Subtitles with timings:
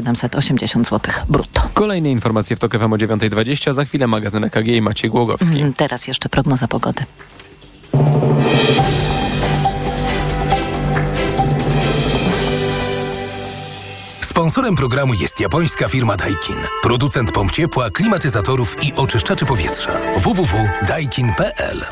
[0.00, 1.60] 1780 zł brutto.
[1.74, 5.60] Kolejne informacje w TOK FM o 9.20, za chwilę magazyn EKG i Maciej Głogowski.
[5.60, 7.04] Mm, teraz jeszcze prognoza pogody.
[14.20, 16.56] Sponsorem programu jest japońska firma Daikin.
[16.82, 19.92] Producent pomp ciepła, klimatyzatorów i oczyszczaczy powietrza.
[20.16, 21.84] www.daikin.pl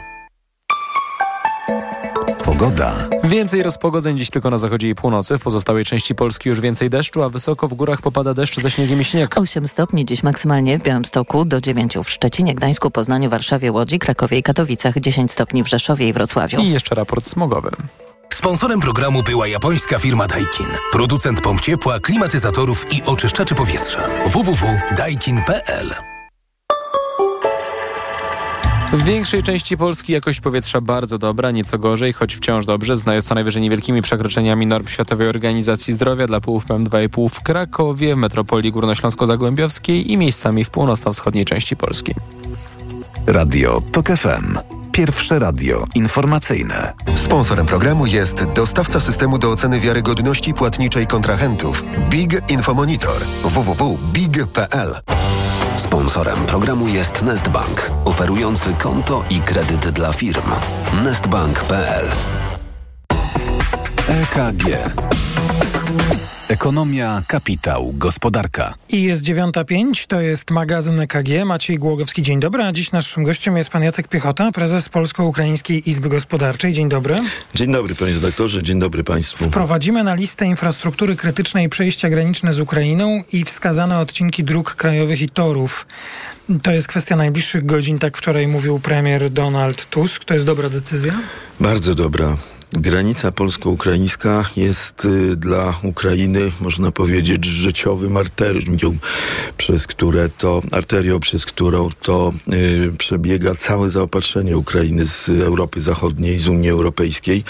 [2.61, 3.09] Pogoda.
[3.25, 5.39] Więcej rozpogodzeń dziś tylko na zachodzie i północy.
[5.39, 9.01] W pozostałej części Polski już więcej deszczu, a wysoko w górach popada deszcz ze śniegiem
[9.01, 9.39] i śnieg.
[9.39, 14.39] 8 stopni dziś maksymalnie w Białymstoku, do 9 w Szczecinie, Gdańsku, Poznaniu, Warszawie, Łodzi, Krakowie
[14.39, 16.61] i Katowicach, 10 stopni w Rzeszowie i Wrocławiu.
[16.61, 17.71] I jeszcze raport smogowy.
[18.33, 20.67] Sponsorem programu była japońska firma Daikin.
[20.93, 24.01] Producent pomp ciepła, klimatyzatorów i oczyszczaczy powietrza.
[24.27, 25.95] www.daikin.pl
[28.93, 33.35] W większej części Polski jakość powietrza bardzo dobra, nieco gorzej, choć wciąż dobrze, znają co
[33.35, 40.11] najwyżej niewielkimi przekroczeniami norm Światowej Organizacji Zdrowia dla połów PM2,5 w Krakowie, w metropolii górnośląsko-zagłębiowskiej
[40.11, 42.15] i miejscami w północno-wschodniej części Polski.
[43.27, 44.59] Radio TOK FM.
[44.93, 46.93] Pierwsze radio informacyjne.
[47.15, 54.95] Sponsorem programu jest dostawca systemu do oceny wiarygodności płatniczej kontrahentów Big Infomonitor www.big.pl.
[55.81, 60.51] Sponsorem programu jest Nestbank, oferujący konto i kredyt dla firm.
[61.05, 62.07] Nestbank.pl
[64.09, 64.65] EKG.
[66.51, 68.75] Ekonomia, kapitał, gospodarka.
[68.89, 71.45] I jest 9.05, to jest magazyn EKG.
[71.45, 72.63] Maciej Głogowski, dzień dobry.
[72.63, 76.73] A dziś naszym gościem jest pan Jacek Piechota, prezes Polsko-Ukraińskiej Izby Gospodarczej.
[76.73, 77.17] Dzień dobry.
[77.55, 79.45] Dzień dobry panie redaktorze, dzień dobry państwu.
[79.45, 85.29] Wprowadzimy na listę infrastruktury krytycznej przejścia graniczne z Ukrainą i wskazane odcinki dróg krajowych i
[85.29, 85.87] torów.
[86.63, 90.25] To jest kwestia najbliższych godzin, tak wczoraj mówił premier Donald Tusk.
[90.25, 91.13] To jest dobra decyzja?
[91.61, 92.37] Bardzo dobra.
[92.73, 98.99] Granica polsko-ukraińska jest y, dla Ukrainy, można powiedzieć, życiowym arterium,
[99.57, 106.41] przez które to, arterią, przez którą to y, przebiega całe zaopatrzenie Ukrainy z Europy Zachodniej,
[106.41, 107.45] z Unii Europejskiej,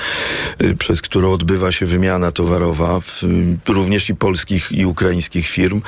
[0.63, 3.23] y, przez którą odbywa się wymiana towarowa, w,
[3.69, 5.83] również i polskich i ukraińskich firm.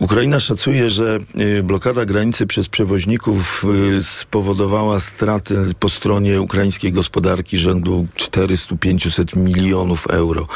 [0.00, 1.18] Ukraina szacuje, że
[1.62, 3.64] blokada granicy przez przewoźników
[4.02, 10.46] spowodowała straty po stronie ukraińskiej gospodarki rzędu 400-500 milionów euro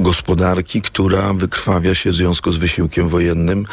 [0.00, 3.66] gospodarki, która wykrwawia się w związku z wysiłkiem wojennym.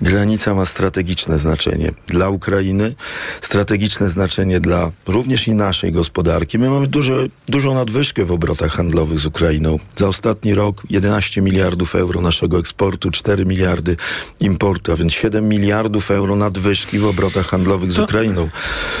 [0.00, 2.94] Granica ma strategiczne znaczenie dla Ukrainy,
[3.40, 6.58] strategiczne znaczenie dla również i naszej gospodarki.
[6.58, 9.78] My mamy duże, dużą nadwyżkę w obrotach handlowych z Ukrainą.
[9.96, 13.96] Za ostatni rok 11 miliardów euro naszego eksportu, 4 miliardy
[14.40, 18.48] importu, a więc 7 miliardów euro nadwyżki w obrotach handlowych z To- Ukrainą.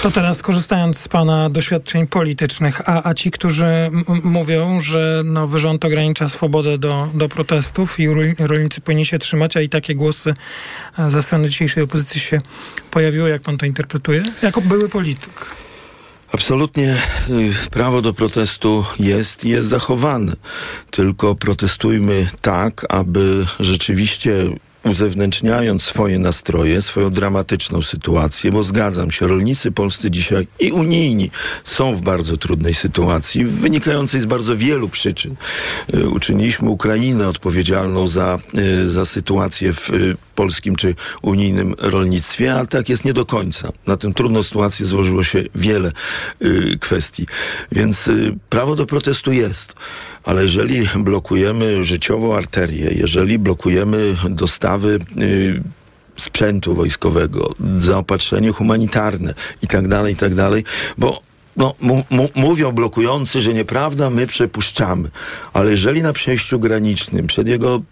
[0.02, 3.90] To teraz korzystając z pana doświadczeń politycznych, a, a ci, którzy
[4.24, 9.56] mówią, że no, rząd ogranicza swobodę do, do protestów i rol- rolnicy powinni się trzymać,
[9.56, 10.34] a i takie głosy
[10.98, 12.40] e, ze strony dzisiejszej opozycji się
[12.90, 14.24] pojawiły, jak pan to interpretuje?
[14.42, 15.46] Jako były polityk.
[16.32, 16.96] Absolutnie
[17.30, 20.32] y, prawo do protestu jest i jest zachowane.
[20.90, 24.32] Tylko protestujmy tak, aby rzeczywiście
[24.84, 31.30] uzewnętrzniając swoje nastroje, swoją dramatyczną sytuację, bo zgadzam się, rolnicy polscy dzisiaj i unijni
[31.64, 35.34] są w bardzo trudnej sytuacji, wynikającej z bardzo wielu przyczyn.
[35.94, 42.66] Y, Uczyniliśmy Ukrainę odpowiedzialną za, y, za sytuację w y, polskim czy unijnym rolnictwie, a
[42.66, 43.68] tak jest nie do końca.
[43.86, 45.92] Na tę trudną sytuację złożyło się wiele
[46.42, 47.26] y, kwestii.
[47.72, 49.74] Więc y, prawo do protestu jest,
[50.24, 55.62] ale jeżeli blokujemy życiową arterię, jeżeli blokujemy dostawy y,
[56.16, 60.64] sprzętu wojskowego, zaopatrzenie humanitarne i tak dalej, i tak dalej,
[60.98, 61.20] bo
[61.56, 61.74] no,
[62.34, 65.10] mówią blokujący, że nieprawda, my przepuszczamy.
[65.52, 67.82] Ale jeżeli na przejściu granicznym, przed jego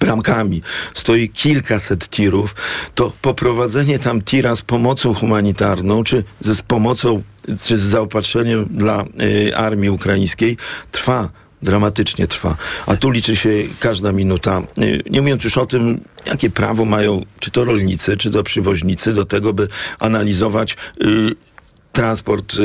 [0.00, 0.62] bramkami
[0.94, 2.54] stoi kilkaset tirów,
[2.94, 7.22] to poprowadzenie tam tira z pomocą humanitarną, czy z pomocą,
[7.64, 9.04] czy z zaopatrzeniem dla
[9.48, 10.56] y, armii ukraińskiej
[10.90, 11.28] trwa
[11.62, 12.56] dramatycznie trwa.
[12.86, 13.50] A tu liczy się
[13.80, 14.62] każda minuta.
[14.78, 19.12] Y, Nie mówiąc już o tym, jakie prawo mają czy to rolnicy, czy to przywoźnicy
[19.12, 19.68] do tego, by
[19.98, 21.34] analizować y,
[21.92, 22.60] transport y,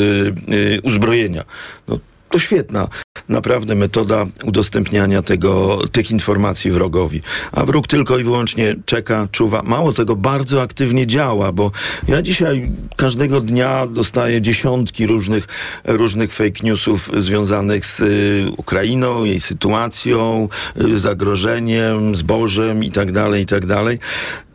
[0.54, 1.44] y, uzbrojenia.
[1.88, 2.00] No,
[2.30, 2.88] to świetna
[3.30, 7.22] naprawdę metoda udostępniania tego, tych informacji wrogowi.
[7.52, 9.64] A wróg tylko i wyłącznie czeka, czuwa.
[9.64, 11.72] Mało tego, bardzo aktywnie działa, bo
[12.08, 15.48] ja dzisiaj każdego dnia dostaję dziesiątki różnych,
[15.86, 20.50] różnych fake newsów związanych z y, Ukrainą, jej sytuacją,
[20.82, 23.64] y, zagrożeniem, zbożem i tak dalej, i tak.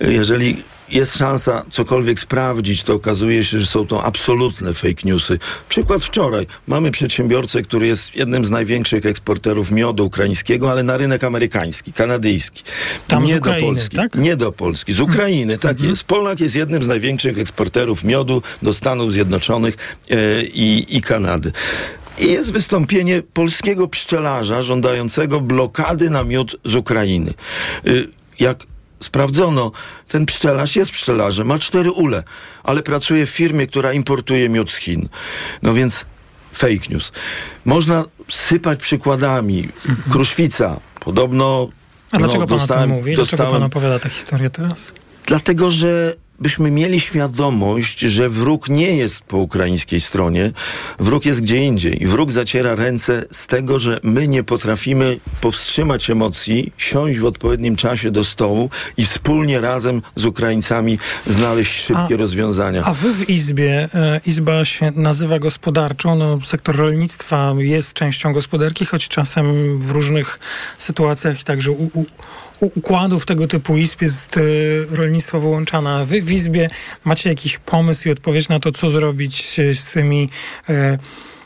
[0.00, 5.38] Jeżeli jest szansa cokolwiek sprawdzić, to okazuje się, że są to absolutne fake newsy.
[5.68, 6.46] Przykład wczoraj.
[6.66, 12.62] Mamy przedsiębiorcę, który jest jednym z największych eksporterów miodu ukraińskiego, ale na rynek amerykański, kanadyjski.
[13.08, 13.96] Tam nie Ukrainy, do Polski.
[13.96, 14.14] tak?
[14.14, 14.92] Nie do Polski.
[14.92, 16.04] Z Ukrainy, tak jest.
[16.04, 19.76] Polak jest jednym z największych eksporterów miodu do Stanów Zjednoczonych
[20.10, 21.52] e, i, i Kanady.
[22.18, 27.34] I jest wystąpienie polskiego pszczelarza żądającego blokady na miód z Ukrainy.
[27.86, 28.08] Y,
[28.40, 28.58] Jak
[29.02, 29.72] sprawdzono,
[30.08, 32.22] ten pszczelarz jest pszczelarzem, ma cztery ule,
[32.64, 35.08] ale pracuje w firmie, która importuje miód z Chin.
[35.62, 36.04] No więc
[36.52, 37.12] fake news.
[37.64, 39.68] Można sypać przykładami.
[40.10, 41.68] Kruszwica, podobno...
[42.12, 43.14] A dlaczego no, pan o dostałem- tym mówi?
[43.14, 44.92] Dlaczego dostałem- pan opowiada tę historię teraz?
[45.26, 50.52] Dlatego, że byśmy mieli świadomość, że wróg nie jest po ukraińskiej stronie,
[50.98, 52.06] wróg jest gdzie indziej.
[52.06, 58.10] Wróg zaciera ręce z tego, że my nie potrafimy powstrzymać emocji, siąść w odpowiednim czasie
[58.10, 62.82] do stołu i wspólnie razem z Ukraińcami znaleźć szybkie A- rozwiązania.
[62.84, 68.86] A wy w Izbie, e, Izba się nazywa gospodarczą, no, sektor rolnictwa jest częścią gospodarki,
[68.86, 70.38] choć czasem w różnych
[70.78, 72.04] sytuacjach i także u, u
[72.66, 74.40] układów tego typu izb jest e,
[74.96, 76.06] rolnictwo wyłączane.
[76.06, 76.70] Wy w Izbie
[77.04, 80.28] macie jakiś pomysł i odpowiedź na to, co zrobić e, z tymi
[80.68, 80.98] e,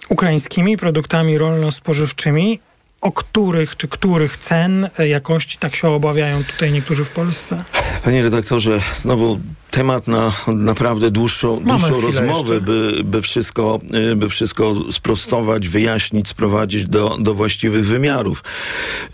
[0.08, 2.60] ukraińskimi produktami rolno-spożywczymi,
[3.00, 7.64] o których czy których cen, e, jakości tak się obawiają tutaj niektórzy w Polsce?
[8.04, 9.40] Panie redaktorze, znowu
[9.76, 12.60] temat na naprawdę dłuższą, Mamy dłuższą rozmowę, jeszcze.
[12.60, 13.80] by, by, wszystko,
[14.12, 18.44] y, by wszystko sprostować, wyjaśnić, sprowadzić do, do właściwych wymiarów.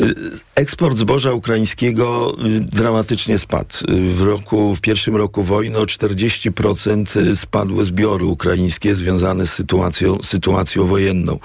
[0.01, 0.15] Y,
[0.55, 3.77] Eksport zboża ukraińskiego dramatycznie spadł.
[4.17, 10.85] W roku, w pierwszym roku wojny o 40% spadły zbiory ukraińskie związane z sytuacją, sytuacją
[10.85, 11.39] wojenną.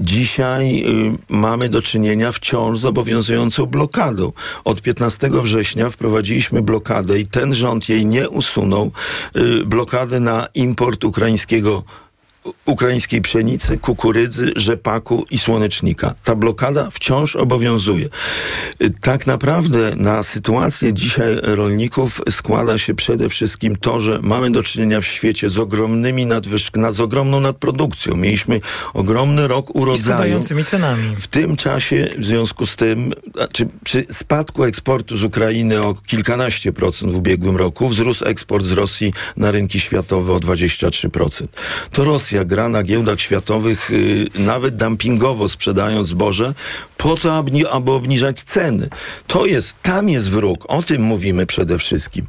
[0.00, 0.83] Dzisiaj
[1.28, 4.32] mamy do czynienia wciąż z obowiązującą blokadą.
[4.64, 8.90] Od 15 września wprowadziliśmy blokadę i ten rząd jej nie usunął.
[9.36, 11.82] Y, Blokadę na import ukraińskiego
[12.64, 16.14] ukraińskiej pszenicy, kukurydzy, rzepaku i słonecznika.
[16.24, 18.08] Ta blokada wciąż obowiązuje.
[19.00, 25.00] Tak naprawdę na sytuację dzisiaj rolników składa się przede wszystkim to, że mamy do czynienia
[25.00, 28.16] w świecie z ogromnymi nadwyżkami, z ogromną nadprodukcją.
[28.16, 28.60] Mieliśmy
[28.94, 30.18] ogromny rok I urodzaju.
[30.18, 31.16] spadającymi cenami.
[31.16, 36.72] W tym czasie, w związku z tym, znaczy przy spadku eksportu z Ukrainy o kilkanaście
[36.72, 41.46] procent w ubiegłym roku, wzrósł eksport z Rosji na rynki światowe o 23%.
[41.92, 46.54] To Rosja gra na giełdach światowych, y, nawet dumpingowo sprzedając zboże,
[46.96, 47.36] po to,
[47.70, 48.88] aby, obniżać ceny.
[49.26, 50.64] To jest, tam jest wróg.
[50.68, 52.26] O tym mówimy przede wszystkim.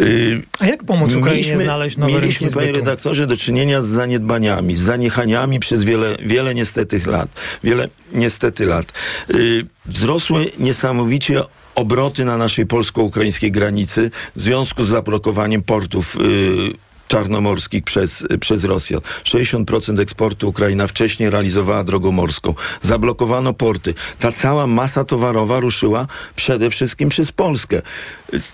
[0.00, 4.76] Y, A jak pomóc Ukrainie Mieliśmy- znaleźć nowe Mieliśmy, panie redaktorze, do czynienia z zaniedbaniami,
[4.76, 7.28] z zaniechaniami przez wiele, wiele niestety lat.
[7.64, 8.92] Wiele niestety lat.
[9.28, 11.42] Yy, wzrosły niesamowicie
[11.74, 16.74] obroty na naszej polsko-ukraińskiej granicy w związku z zablokowaniem portów yy,
[17.12, 19.00] czarnomorskich przez, przez Rosjan.
[19.24, 22.54] 60% eksportu Ukraina wcześniej realizowała drogą morską.
[22.82, 23.94] Zablokowano porty.
[24.18, 26.06] Ta cała masa towarowa ruszyła
[26.36, 27.82] przede wszystkim przez Polskę.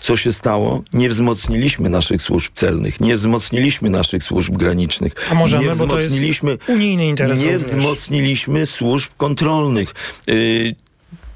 [0.00, 0.82] Co się stało?
[0.92, 5.12] Nie wzmocniliśmy naszych służb celnych, nie wzmocniliśmy naszych służb granicznych.
[5.30, 7.66] A możemy, nie bo to jest wzmocniliśmy, unijny interes Nie również.
[7.68, 9.94] wzmocniliśmy służb kontrolnych.
[10.26, 10.74] Yy,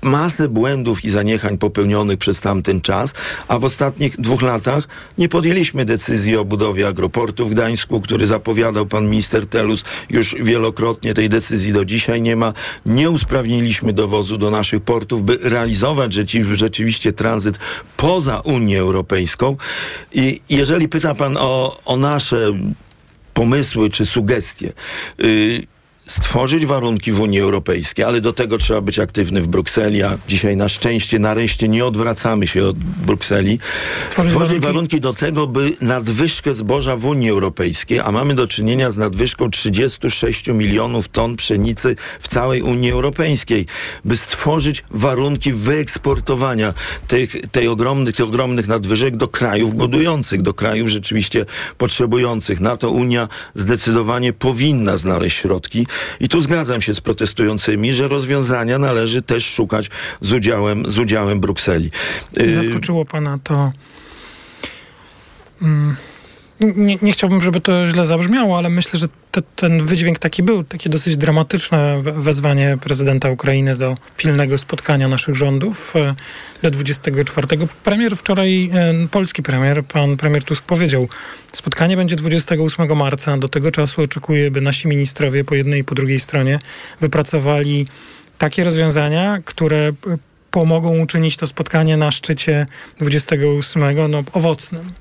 [0.03, 3.13] masę błędów i zaniechań popełnionych przez tamten czas,
[3.49, 4.89] a w ostatnich dwóch latach
[5.19, 11.15] nie podjęliśmy decyzji o budowie agroportu w Gdańsku, który zapowiadał pan minister Telus już wielokrotnie.
[11.15, 12.53] Tej decyzji do dzisiaj nie ma.
[12.87, 16.15] Nie usprawniliśmy dowozu do naszych portów, by realizować
[16.55, 17.59] rzeczywiście tranzyt
[17.97, 19.57] poza Unię Europejską.
[20.13, 22.53] I jeżeli pyta pan o, o nasze
[23.35, 24.73] pomysły czy sugestie.
[25.19, 25.72] Yy,
[26.07, 30.57] stworzyć warunki w Unii Europejskiej, ale do tego trzeba być aktywny w Brukseli, a dzisiaj
[30.57, 33.59] na szczęście, nareszcie nie odwracamy się od Brukseli.
[34.03, 35.01] Stworzyć Stworzyć, warunki- warunki...
[35.01, 40.49] do tego, by nadwyżkę zboża w Unii Europejskiej, a mamy do czynienia z nadwyżką 36
[40.49, 43.67] milionów ton pszenicy w całej Unii Europejskiej,
[44.05, 46.75] by stworzyć warunki wyeksportowania
[47.09, 51.47] tych, tej ogromnych, tych ogromnych nadwyżek do krajów głodujących, do krajów rzeczywiście
[51.79, 52.61] potrzebujących.
[52.61, 55.87] Na to Unia zdecydowanie powinna znaleźć środki.
[56.21, 59.91] I tu zgadzam się z protestującymi, że rozwiązania należy też szukać
[60.21, 61.91] z udziałem, z udziałem Brukseli.
[62.41, 63.73] Y, Zaskoczyło pana to.
[65.63, 65.97] Mm,
[66.61, 70.65] Nie, nie chciałbym, żeby to źle zabrzmiało, ale myślę, że te, ten wydźwięk taki był,
[70.65, 76.15] takie dosyć dramatyczne we- wezwanie prezydenta Ukrainy do pilnego spotkania naszych rządów e,
[76.63, 77.47] do 24.
[77.85, 81.09] Premier wczoraj, e, polski premier, pan premier Tusk powiedział,
[81.53, 85.95] spotkanie będzie 28 marca, do tego czasu oczekuję, by nasi ministrowie po jednej i po
[85.95, 86.59] drugiej stronie
[87.01, 87.87] wypracowali
[88.39, 89.93] takie rozwiązania, które e,
[90.51, 92.67] pomogą uczynić to spotkanie na szczycie
[92.99, 94.93] 28 no, owocnym.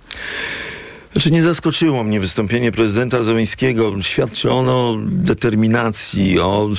[1.12, 4.02] Znaczy nie zaskoczyło mnie wystąpienie prezydenta Zeleńskiego.
[4.02, 6.70] Świadczy ono o determinacji, o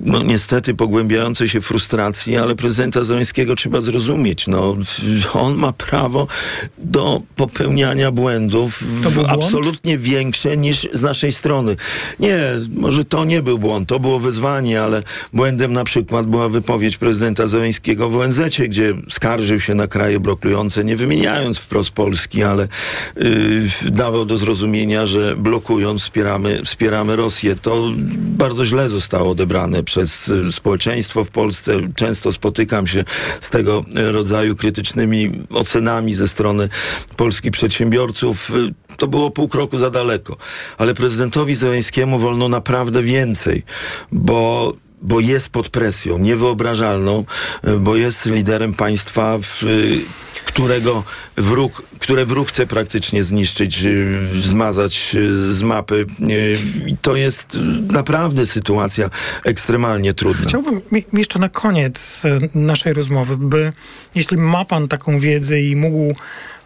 [0.00, 4.46] no niestety pogłębiającej się frustracji, ale prezydenta Zeleńskiego trzeba zrozumieć.
[4.46, 4.76] No,
[5.32, 6.26] on ma prawo
[6.78, 8.84] do popełniania błędów
[9.28, 11.76] absolutnie większe niż z naszej strony.
[12.20, 12.38] Nie,
[12.76, 17.46] może to nie był błąd, to było wyzwanie, ale błędem na przykład była wypowiedź prezydenta
[17.46, 22.68] Zeleńskiego w ONZ, gdzie skarżył się na kraje blokujące, nie wymieniając wprost Polski, ale
[23.16, 27.56] yy, dawał do zrozumienia, że blokując wspieramy, wspieramy Rosję.
[27.62, 31.72] To bardzo źle zostało odebrane przez y, społeczeństwo w Polsce.
[31.96, 33.04] Często spotykam się
[33.40, 36.68] z tego rodzaju krytycznymi ocenami ze strony
[37.16, 38.50] polskich przedsiębiorców.
[38.50, 40.36] Y, to było pół kroku za daleko.
[40.78, 43.62] Ale prezydentowi Zeleńskiemu wolno naprawdę więcej,
[44.12, 44.72] bo
[45.02, 47.24] bo jest pod presją niewyobrażalną,
[47.68, 49.64] y, bo jest liderem państwa w
[50.44, 51.04] którego
[51.36, 56.06] wróg, które wróg chce praktycznie zniszczyć, y, zmazać y, z mapy.
[56.30, 56.56] Y,
[57.02, 57.58] to jest
[57.92, 59.10] naprawdę sytuacja
[59.44, 60.48] ekstremalnie trudna.
[60.48, 60.80] Chciałbym
[61.12, 62.22] jeszcze na koniec
[62.54, 63.72] naszej rozmowy, by
[64.14, 66.14] jeśli ma pan taką wiedzę i mógł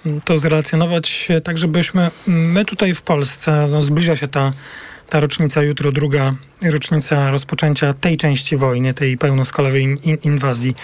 [0.07, 4.53] mm, to zrelacjonować tak, żebyśmy mm, my tutaj w Polsce, no zbliża się ta
[5.09, 10.75] ta rocznica jutro, druga rocznica rozpoczęcia tej części wojny, tej pełnoskalowej in, inwazji.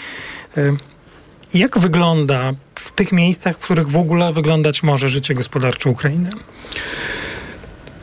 [1.54, 6.30] Jak wygląda w tych miejscach, w których w ogóle wyglądać może życie gospodarcze Ukrainy?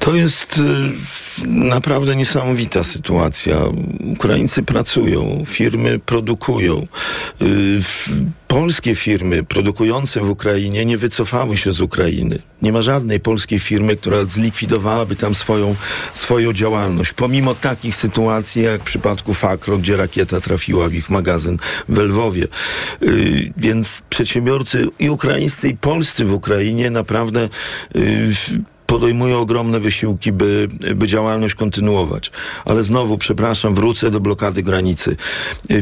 [0.02, 3.58] To jest y, naprawdę niesamowita sytuacja.
[4.14, 6.88] Ukraińcy pracują, firmy produkują.
[7.42, 7.80] Y,
[8.48, 12.40] polskie firmy produkujące w Ukrainie nie wycofały się z Ukrainy.
[12.62, 15.76] Nie ma żadnej polskiej firmy, która zlikwidowałaby tam swoją,
[16.14, 17.14] swoją działalność.
[17.14, 21.58] Pomimo takich sytuacji, jak w przypadku Fakro, gdzie rakieta trafiła w ich magazyn
[21.90, 22.48] w Lwowie.
[23.04, 27.50] Y, więc przedsiębiorcy i ukraińscy, i polscy w Ukrainie naprawdę
[28.92, 32.32] podejmują ogromne wysiłki, by, by działalność kontynuować.
[32.66, 35.16] Ale znowu, przepraszam, wrócę do blokady granicy.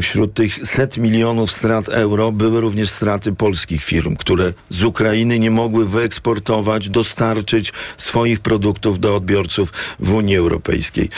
[0.02, 5.50] Wśród tych set milionów strat euro były również straty polskich firm, które z Ukrainy nie
[5.50, 11.08] mogły wyeksportować, dostarczyć swoich produktów do odbiorców w Unii Europejskiej.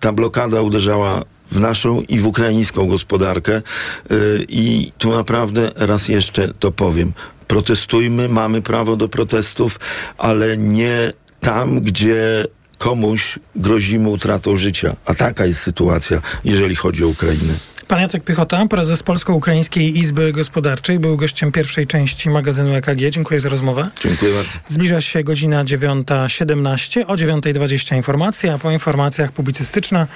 [0.00, 3.62] Ta blokada uderzała w naszą i w ukraińską gospodarkę
[4.10, 7.12] y, i tu naprawdę raz jeszcze to powiem
[7.52, 9.80] protestujmy, mamy prawo do protestów,
[10.18, 12.46] ale nie tam, gdzie
[12.78, 14.96] komuś grozimy utratą życia.
[15.06, 17.54] A taka jest sytuacja, jeżeli chodzi o Ukrainę.
[17.88, 23.10] Pan Jacek Piechota, prezes Polsko-Ukraińskiej Izby Gospodarczej, był gościem pierwszej części magazynu EKG.
[23.10, 23.90] Dziękuję za rozmowę.
[24.02, 24.58] Dziękuję bardzo.
[24.68, 30.06] Zbliża się godzina 9.17, o 9.20 informacja, a po informacjach publicystyczna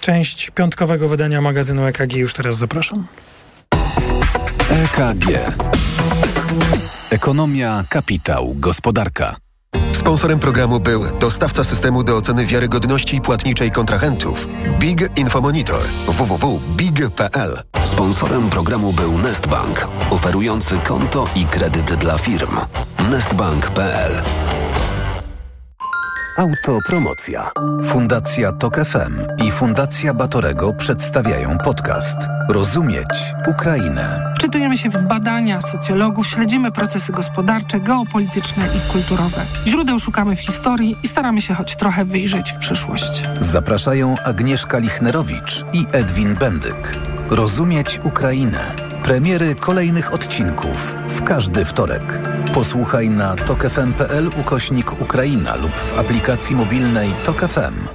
[0.00, 2.16] część piątkowego wydania magazynu EKG.
[2.16, 3.06] Już teraz zapraszam.
[4.70, 5.26] EKG.
[7.10, 9.36] Ekonomia, kapitał, gospodarka.
[9.92, 14.46] Sponsorem programu był dostawca systemu do oceny wiarygodności płatniczej kontrahentów
[14.78, 17.62] Big Infomonitor www.big.pl.
[17.84, 22.56] Sponsorem programu był Nestbank, oferujący konto i kredyt dla firm.
[23.10, 24.12] nestbank.pl
[26.40, 27.50] Autopromocja.
[27.84, 32.16] Fundacja Tok FM i Fundacja Batorego przedstawiają podcast
[32.48, 34.32] Rozumieć Ukrainę.
[34.36, 39.42] Wczytujemy się w badania socjologów, śledzimy procesy gospodarcze, geopolityczne i kulturowe.
[39.66, 43.22] Źródeł szukamy w historii i staramy się choć trochę wyjrzeć w przyszłość.
[43.40, 46.98] Zapraszają Agnieszka Lichnerowicz i Edwin Bendyk.
[47.30, 48.74] Rozumieć Ukrainę.
[49.02, 52.20] Premiery kolejnych odcinków w każdy wtorek.
[52.54, 57.88] Posłuchaj na tokefm.pl ukośnik Ukraina lub w aplikacji mobilnej Tok FM.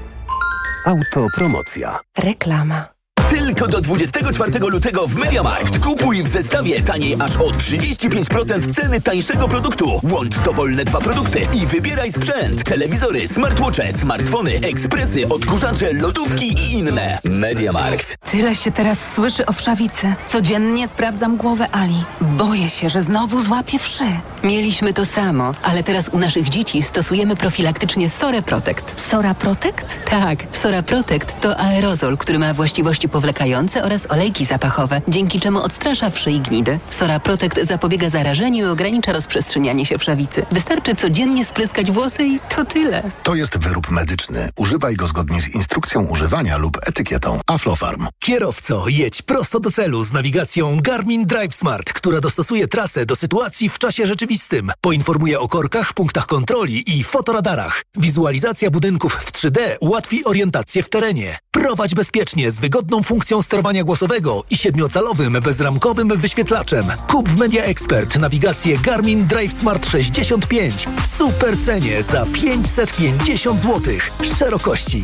[0.85, 2.00] Autopromocja.
[2.17, 2.94] Reklama.
[3.29, 9.48] Tylko do 24 lutego w MediaMarkt kupuj w zestawie taniej aż o 35% ceny tańszego
[9.48, 10.00] produktu.
[10.03, 12.63] Łącz dowolne dwa produkty i wybieraj sprzęt.
[12.63, 17.19] Telewizory, smartwatche, smartfony, ekspresy, odkurzacze, lodówki i inne.
[17.24, 18.15] MediaMarkt.
[18.31, 20.13] Tyle się teraz słyszy o wszawicy.
[20.27, 22.03] Codziennie sprawdzam głowę Ali.
[22.22, 24.05] Boję się, że znowu złapie wszy.
[24.43, 29.01] Mieliśmy to samo, ale teraz u naszych dzieci stosujemy profilaktycznie Sora Protect.
[29.01, 30.00] Sora Protect?
[30.10, 36.09] Tak, Sora Protect to aerozol, który ma właściwości powlekające oraz olejki zapachowe, dzięki czemu odstrasza
[36.09, 36.79] wszy i gnidy.
[36.89, 40.45] Sora Protect zapobiega zarażeniu i ogranicza rozprzestrzenianie się wszawicy.
[40.51, 43.03] Wystarczy codziennie spryskać włosy i to tyle.
[43.24, 44.50] To jest wyrób medyczny.
[44.57, 48.07] Używaj go zgodnie z instrukcją używania lub etykietą Aflofarm.
[48.19, 53.69] Kierowco, jedź prosto do celu z nawigacją Garmin Drive Smart, która dostosuje trasę do sytuacji
[53.69, 54.71] w czasie rzeczywistym.
[54.81, 57.83] Poinformuje o korkach, punktach kontroli i fotoradarach.
[57.97, 61.38] Wizualizacja budynków w 3D ułatwi orientację w terenie.
[61.51, 66.85] Prowadź bezpiecznie z wygodną funkcją sterowania głosowego i siedmiocalowym bezramkowym wyświetlaczem.
[67.07, 73.93] Kup w Media Expert nawigację Garmin Drive Smart 65 w super cenie za 550 zł.
[74.37, 75.03] Szerokości.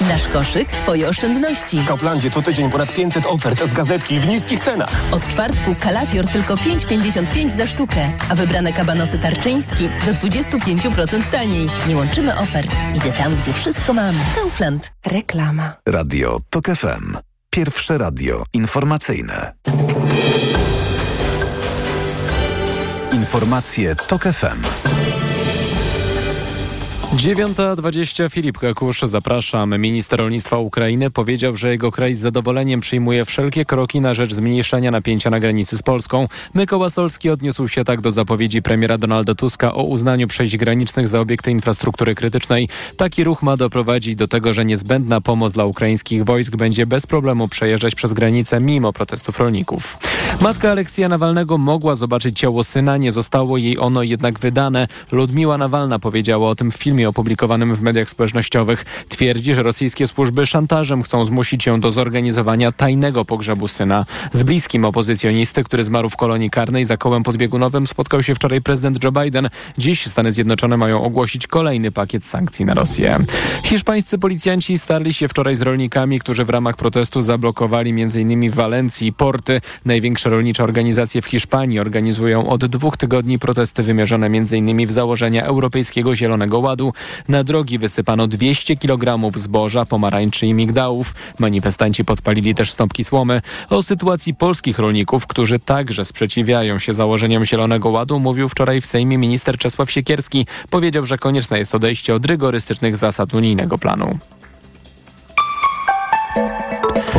[0.00, 1.80] Nasz koszyk, Twoje oszczędności.
[1.80, 4.90] W Kauflandzie co tydzień ponad 500 ofert z gazetki w niskich cenach.
[5.10, 11.68] Od czwartku kalafior tylko 5,55 za sztukę, a wybrane kabanosy tarczyński do 25% taniej.
[11.88, 12.70] Nie łączymy ofert.
[12.96, 14.18] Idę tam, gdzie wszystko mamy.
[14.36, 14.92] Kaufland.
[15.06, 15.72] Reklama.
[15.88, 17.16] Radio TOK FM.
[17.50, 19.52] Pierwsze radio informacyjne.
[23.12, 24.62] Informacje TOK FM.
[27.12, 29.80] 9.20 Filip Kakusz, zapraszam.
[29.80, 34.90] Minister rolnictwa Ukrainy powiedział, że jego kraj z zadowoleniem przyjmuje wszelkie kroki na rzecz zmniejszenia
[34.90, 36.28] napięcia na granicy z Polską.
[36.54, 41.20] Mykoła Solski odniósł się tak do zapowiedzi premiera Donalda Tuska o uznaniu przejść granicznych za
[41.20, 42.68] obiekty infrastruktury krytycznej.
[42.96, 47.48] Taki ruch ma doprowadzić do tego, że niezbędna pomoc dla ukraińskich wojsk będzie bez problemu
[47.48, 49.98] przejeżdżać przez granicę mimo protestów rolników.
[50.40, 54.88] Matka Aleksja Nawalnego mogła zobaczyć ciało syna, nie zostało jej ono jednak wydane.
[55.12, 58.84] Ludmiła Nawalna powiedziała o tym w filmie opublikowanym w mediach społecznościowych.
[59.08, 64.06] Twierdzi, że rosyjskie służby szantażem chcą zmusić ją do zorganizowania tajnego pogrzebu syna.
[64.32, 69.04] Z bliskim opozycjonisty, który zmarł w kolonii karnej za kołem podbiegunowym spotkał się wczoraj prezydent
[69.04, 69.48] Joe Biden.
[69.78, 73.18] Dziś Stany Zjednoczone mają ogłosić kolejny pakiet sankcji na Rosję.
[73.64, 78.50] Hiszpańscy policjanci starli się wczoraj z rolnikami, którzy w ramach protestu zablokowali m.in.
[78.50, 79.60] w Walencji porty.
[79.84, 84.86] Największe rolnicze organizacje w Hiszpanii organizują od dwóch tygodni protesty wymierzone m.in.
[84.86, 86.91] w założenia Europejskiego Zielonego Ładu.
[87.28, 91.14] Na drogi wysypano 200 kg zboża, pomarańczy i migdałów.
[91.38, 93.42] Manifestanci podpalili też stąpki słomy.
[93.70, 99.18] O sytuacji polskich rolników, którzy także sprzeciwiają się założeniom Zielonego Ładu, mówił wczoraj w Sejmie
[99.18, 100.46] minister Czesław Siekierski.
[100.70, 104.18] Powiedział, że konieczne jest odejście od rygorystycznych zasad unijnego planu.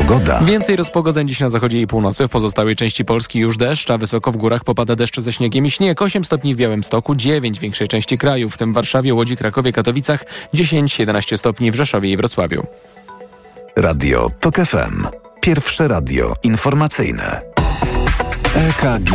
[0.07, 0.41] Pogoda.
[0.41, 2.27] Więcej rozpogodzeń dziś na zachodzie i północy.
[2.27, 5.71] W pozostałej części Polski już deszcz, a wysoko w górach popada deszcz ze śniegiem i
[5.71, 6.01] śnieg.
[6.01, 10.25] 8 stopni w Białymstoku, 9 w większej części kraju, w tym Warszawie, Łodzi, Krakowie, Katowicach,
[10.53, 12.65] 10-11 stopni w Rzeszowie i Wrocławiu.
[13.75, 15.07] Radio TOK FM.
[15.41, 17.41] Pierwsze radio informacyjne.
[18.55, 19.11] EKG.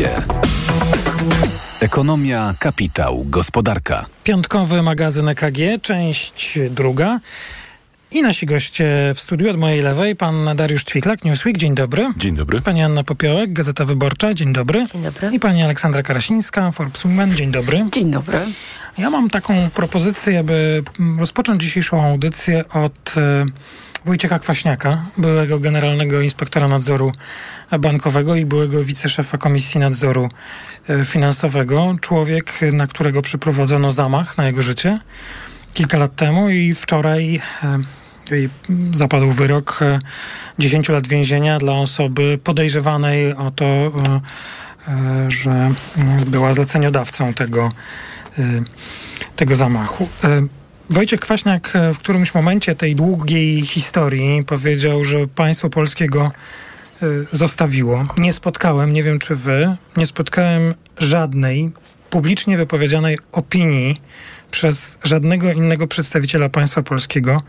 [1.81, 4.07] Ekonomia, kapitał, gospodarka.
[4.25, 7.21] Piątkowy magazyn EKG, część druga.
[8.13, 12.07] I nasi goście w studiu od mojej lewej, pan Dariusz Ćwiklak, Newsweek, dzień dobry.
[12.17, 12.61] Dzień dobry.
[12.61, 14.85] Pani Anna Popiołek, Gazeta Wyborcza, dzień dobry.
[14.93, 15.31] Dzień dobry.
[15.33, 17.85] I pani Aleksandra Karasińska, Forbes Women, dzień dobry.
[17.93, 18.39] Dzień dobry.
[18.99, 20.83] Ja mam taką propozycję, aby
[21.19, 23.47] rozpocząć dzisiejszą audycję od e,
[24.05, 27.13] Wojciecha Kwaśniaka, byłego generalnego inspektora nadzoru
[27.81, 30.29] bankowego i byłego wiceszefa Komisji Nadzoru
[30.89, 31.97] e, Finansowego.
[32.01, 34.99] Człowiek, na którego przeprowadzono zamach na jego życie
[35.75, 37.79] kilka lat temu i wczoraj e,
[38.95, 39.81] zapadł wyrok
[40.59, 44.21] 10 lat więzienia dla osoby podejrzewanej o to, e,
[44.89, 45.71] e, że
[46.27, 47.73] była zleceniodawcą tego,
[49.37, 50.09] tego zamachu.
[50.91, 56.33] Wojciech Kwaśniak w którymś momencie tej długiej historii powiedział, że państwo polskiego
[57.33, 58.07] zostawiło.
[58.17, 61.73] Nie spotkałem, nie wiem czy wy, nie spotkałem żadnej
[62.11, 64.01] publicznie wypowiedzianej opinii
[64.51, 67.43] przez żadnego innego przedstawiciela państwa polskiego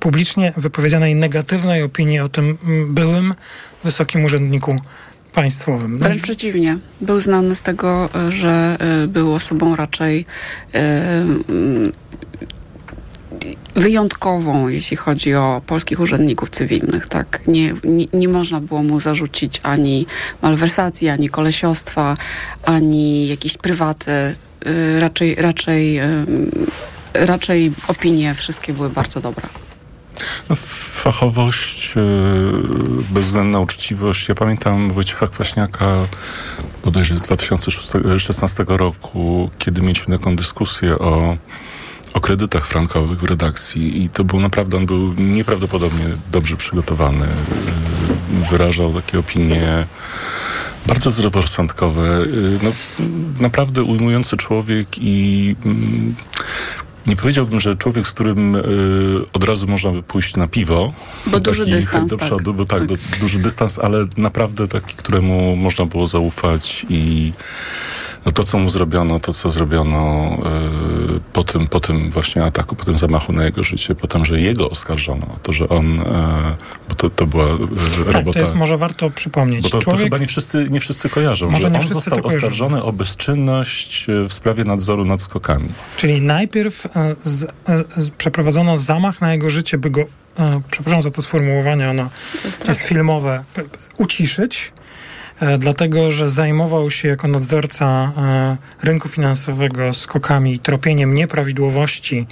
[0.00, 2.58] publicznie wypowiedzianej negatywnej opinii o tym
[2.88, 3.34] byłym
[3.84, 4.76] wysokim urzędniku
[5.32, 5.98] państwowym.
[5.98, 6.22] Wręcz no.
[6.22, 6.78] przeciwnie.
[7.00, 10.26] Był znany z tego, że e, był osobą raczej
[10.74, 11.24] e,
[13.74, 17.08] wyjątkową, jeśli chodzi o polskich urzędników cywilnych.
[17.08, 17.40] Tak?
[17.46, 20.06] Nie, nie, nie, można było mu zarzucić ani
[20.42, 22.16] malwersacji, ani kolesiostwa,
[22.62, 24.12] ani jakiejś prywaty.
[24.98, 26.00] Raczej, raczej,
[27.14, 29.42] raczej opinie wszystkie były bardzo dobre.
[31.02, 34.28] Fachowość, y, bezwzględna uczciwość.
[34.28, 35.86] Ja pamiętam Wojciecha Kwaśniaka
[36.84, 41.36] bodajże z 2016 roku, kiedy mieliśmy taką dyskusję o,
[42.14, 47.26] o kredytach frankowych w redakcji i to był naprawdę, on był nieprawdopodobnie dobrze przygotowany.
[48.50, 49.86] Wyrażał takie opinie
[50.86, 52.26] bardzo zdroworozsądkowe.
[52.62, 52.72] No,
[53.40, 55.56] naprawdę ujmujący człowiek i
[57.06, 58.60] nie powiedziałbym, że człowiek, z którym y,
[59.32, 60.92] od razu można by pójść na piwo.
[61.26, 62.10] Bo duży dystans.
[62.10, 62.56] Do przodu, tak.
[62.56, 62.88] bo tak, tak.
[62.88, 67.32] Do, duży dystans, ale naprawdę taki, któremu można było zaufać i
[68.26, 70.32] no to, co mu zrobiono, to, co zrobiono
[71.16, 74.24] y, po, tym, po tym właśnie ataku, po tym zamachu na jego życie, po tym,
[74.24, 76.04] że jego oskarżono, to, że on, y,
[76.88, 78.12] bo to, to była y, robota...
[78.12, 79.62] Tak, to jest może warto przypomnieć.
[79.62, 80.00] Bo to, Człowiek...
[80.00, 84.32] to chyba nie wszyscy, nie wszyscy kojarzą, może że on został oskarżony o bezczynność w
[84.32, 85.68] sprawie nadzoru nad skokami.
[85.96, 86.86] Czyli najpierw
[87.22, 87.46] z,
[87.96, 90.04] z, przeprowadzono zamach na jego życie, by go
[90.70, 92.10] przepraszam za to sformułowanie, ono
[92.44, 93.44] jest, jest filmowe,
[93.98, 94.79] uciszyć, E,
[95.58, 102.26] dlatego że zajmował się jako nadzorca e, rynku finansowego skokami i tropieniem nieprawidłowości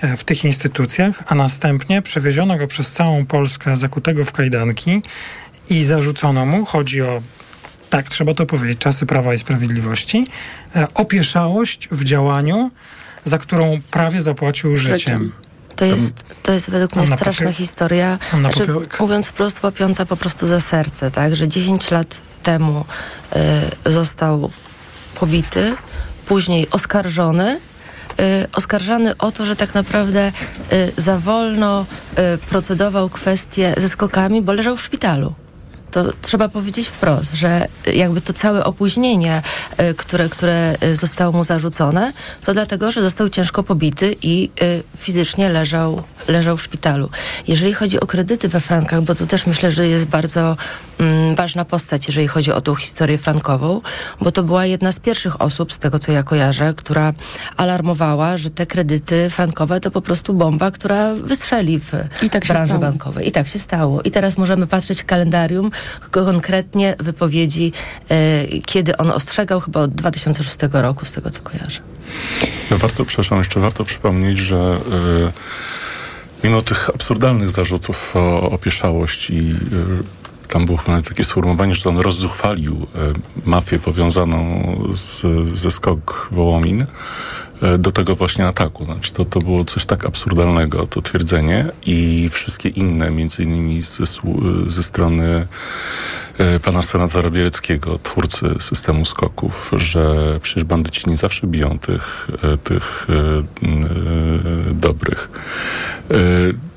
[0.00, 5.02] e, w tych instytucjach, a następnie przewieziono go przez całą Polskę zakutego w kajdanki
[5.70, 7.22] i zarzucono mu, chodzi o
[7.90, 10.26] tak trzeba to powiedzieć, czasy Prawa i Sprawiedliwości,
[10.94, 12.70] opieszałość w działaniu,
[13.24, 15.32] za którą prawie zapłacił życiem.
[15.76, 18.18] To jest, to jest według mnie straszna historia.
[18.40, 18.66] Znaczy,
[19.00, 21.36] mówiąc wprost, łapiąca po prostu za serce, tak?
[21.36, 22.84] Że 10 lat temu
[23.86, 24.50] y, został
[25.14, 25.74] pobity,
[26.26, 27.60] później oskarżony,
[28.20, 30.32] y, oskarżany o to, że tak naprawdę
[30.72, 31.86] y, za wolno
[32.34, 35.34] y, procedował kwestie ze skokami, bo leżał w szpitalu
[35.92, 39.42] to trzeba powiedzieć wprost, że jakby to całe opóźnienie,
[39.80, 42.12] y, które, które y, zostało mu zarzucone,
[42.44, 47.08] to dlatego, że został ciężko pobity i y, fizycznie leżał, leżał w szpitalu.
[47.48, 50.56] Jeżeli chodzi o kredyty we frankach, bo to też myślę, że jest bardzo
[50.98, 53.80] mm, ważna postać, jeżeli chodzi o tą historię frankową,
[54.20, 57.12] bo to była jedna z pierwszych osób, z tego co ja kojarzę, która
[57.56, 61.92] alarmowała, że te kredyty frankowe to po prostu bomba, która wystrzeli w
[62.30, 63.28] tak branży bankowej.
[63.28, 64.02] I tak się stało.
[64.02, 65.70] I teraz możemy patrzeć w kalendarium,
[66.10, 67.72] konkretnie wypowiedzi,
[68.08, 71.80] e, kiedy on ostrzegał, chyba od 2006 roku, z tego co kojarzę.
[72.70, 75.32] No warto, przepraszam, jeszcze warto przypomnieć, że e,
[76.44, 81.98] mimo tych absurdalnych zarzutów o opieszałość i e, tam było nawet takie sformułowanie, że on
[81.98, 82.86] rozzuchwalił
[83.44, 84.48] mafię powiązaną
[84.92, 86.86] z, ze skok Wołomin,
[87.62, 88.84] E, do tego właśnie ataku.
[88.84, 94.04] Znaczy to, to było coś tak absurdalnego, to twierdzenie i wszystkie inne, między innymi ze,
[94.66, 95.46] ze strony e,
[96.62, 103.06] pana senatora Biereckiego, twórcy systemu skoków, że przecież bandyci nie zawsze biją tych, e, tych
[104.72, 105.30] dobrych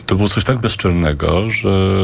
[0.05, 1.99] to było coś tak bezczelnego, że,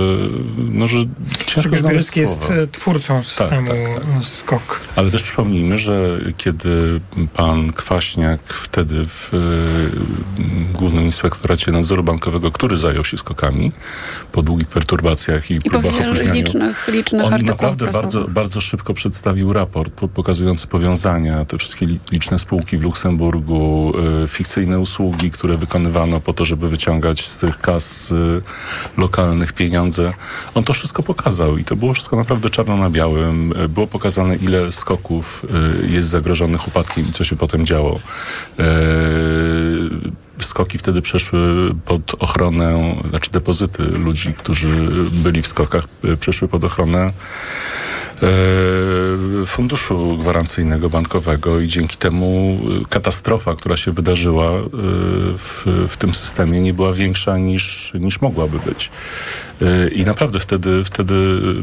[0.69, 0.97] no, że
[1.45, 4.23] ciężko znaleźć jest e, twórcą systemu tak, tak, tak.
[4.23, 4.81] SKOK.
[4.95, 7.01] Ale też przypomnijmy, że kiedy
[7.33, 13.71] pan Kwaśniak wtedy w y, Głównym Inspektoracie Nadzoru Bankowego, który zajął się skokami
[14.31, 19.53] po długich perturbacjach i, I próbach opóźniania, licznych, licznych on naprawdę bardzo, bardzo szybko przedstawił
[19.53, 26.19] raport po, pokazujący powiązania, te wszystkie liczne spółki w Luksemburgu, y, fikcyjne usługi, które wykonywano
[26.19, 28.41] po to, żeby wyciągać z tych kas z y,
[28.97, 30.13] lokalnych pieniądze.
[30.55, 33.51] On to wszystko pokazał i to było wszystko naprawdę czarno na białym.
[33.51, 35.45] Y, było pokazane, ile skoków
[35.83, 37.99] y, jest zagrożonych upadkiem i co się potem działo.
[40.39, 41.39] Skoki wtedy przeszły
[41.85, 44.69] pod ochronę, znaczy depozyty ludzi, którzy
[45.11, 45.87] byli w skokach,
[46.19, 47.11] przeszły pod ochronę E,
[49.45, 54.61] funduszu Gwarancyjnego Bankowego i dzięki temu e, katastrofa, która się wydarzyła e,
[55.37, 58.89] w, w tym systemie nie była większa niż, niż mogłaby być.
[59.95, 61.15] I naprawdę wtedy, wtedy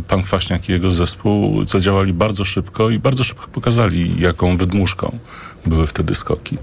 [0.09, 5.18] pan Kwaśniak i jego zespół zadziałali bardzo szybko i bardzo szybko pokazali, jaką wydmuszką
[5.66, 6.59] były wtedy skoki.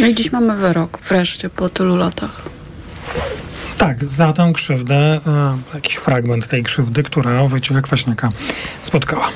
[0.00, 2.42] No i dziś mamy wyrok, wreszcie, po tylu latach.
[3.78, 8.32] Tak, za tę krzywdę, e, jakiś fragment tej krzywdy, która Wojciecha Kwaśniaka
[8.82, 9.28] spotkała.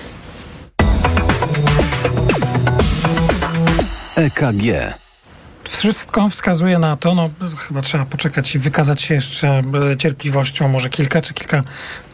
[4.17, 4.95] EKG.
[5.65, 10.91] Wszystko wskazuje na to, no chyba trzeba poczekać i wykazać się jeszcze e, cierpliwością, może
[10.91, 11.63] kilka czy kilka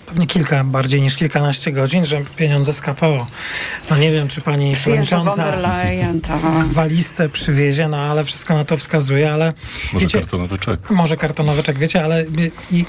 [0.07, 3.27] pewnie kilka, bardziej niż kilkanaście godzin, że pieniądze z KPO.
[3.91, 5.57] No nie wiem, czy pani przewodnicząca
[6.69, 9.53] w walizce przywiezie, no ale wszystko na to wskazuje, ale...
[9.93, 10.91] Może wiecie, kartonowy czek.
[10.91, 12.25] Może kartonowy czek, wiecie, ale
[12.73, 12.85] i,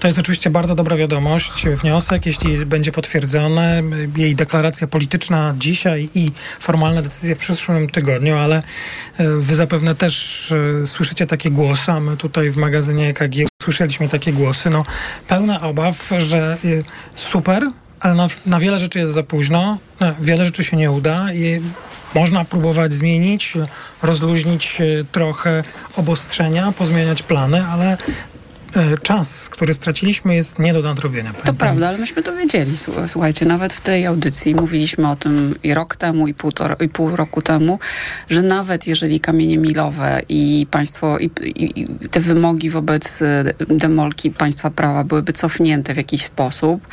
[0.00, 3.82] to jest oczywiście bardzo dobra wiadomość, wniosek, jeśli będzie potwierdzone,
[4.16, 8.56] jej deklaracja polityczna dzisiaj i formalne decyzje w przyszłym tygodniu, ale
[9.18, 10.52] e, wy zapewne też
[10.82, 14.84] e, słyszycie takie głosy, a my tutaj w magazynie EKG słyszeliśmy takie głosy, no
[15.28, 16.84] pełne obaw, że y,
[17.16, 19.78] super, ale na, na, wiele rzeczy jest za późno,
[20.20, 21.60] wiele rzeczy się nie uda i
[22.14, 23.54] można próbować zmienić,
[24.02, 25.64] rozluźnić y, trochę
[25.96, 27.96] obostrzenia, pozmieniać plany, ale e,
[29.02, 31.32] czas, który straciliśmy jest nie do nadrobienia.
[31.44, 32.72] To prawda, ale myśmy to wiedzieli.
[33.06, 37.16] Słuchajcie, nawet w tej audycji mówiliśmy o tym i rok temu, i, półtora, i pół
[37.16, 37.78] roku temu,
[38.28, 44.30] że nawet jeżeli kamienie milowe i państwo, i, i, i te wymogi wobec e, demolki
[44.30, 46.86] państwa prawa byłyby cofnięte w jakiś sposób,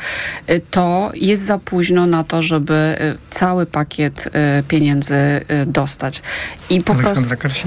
[0.46, 2.96] e, to jest za późno na to, żeby
[3.30, 4.28] cały pakiet
[4.68, 5.16] pieniędzy
[5.66, 6.22] dostać.
[6.70, 7.20] I po prostu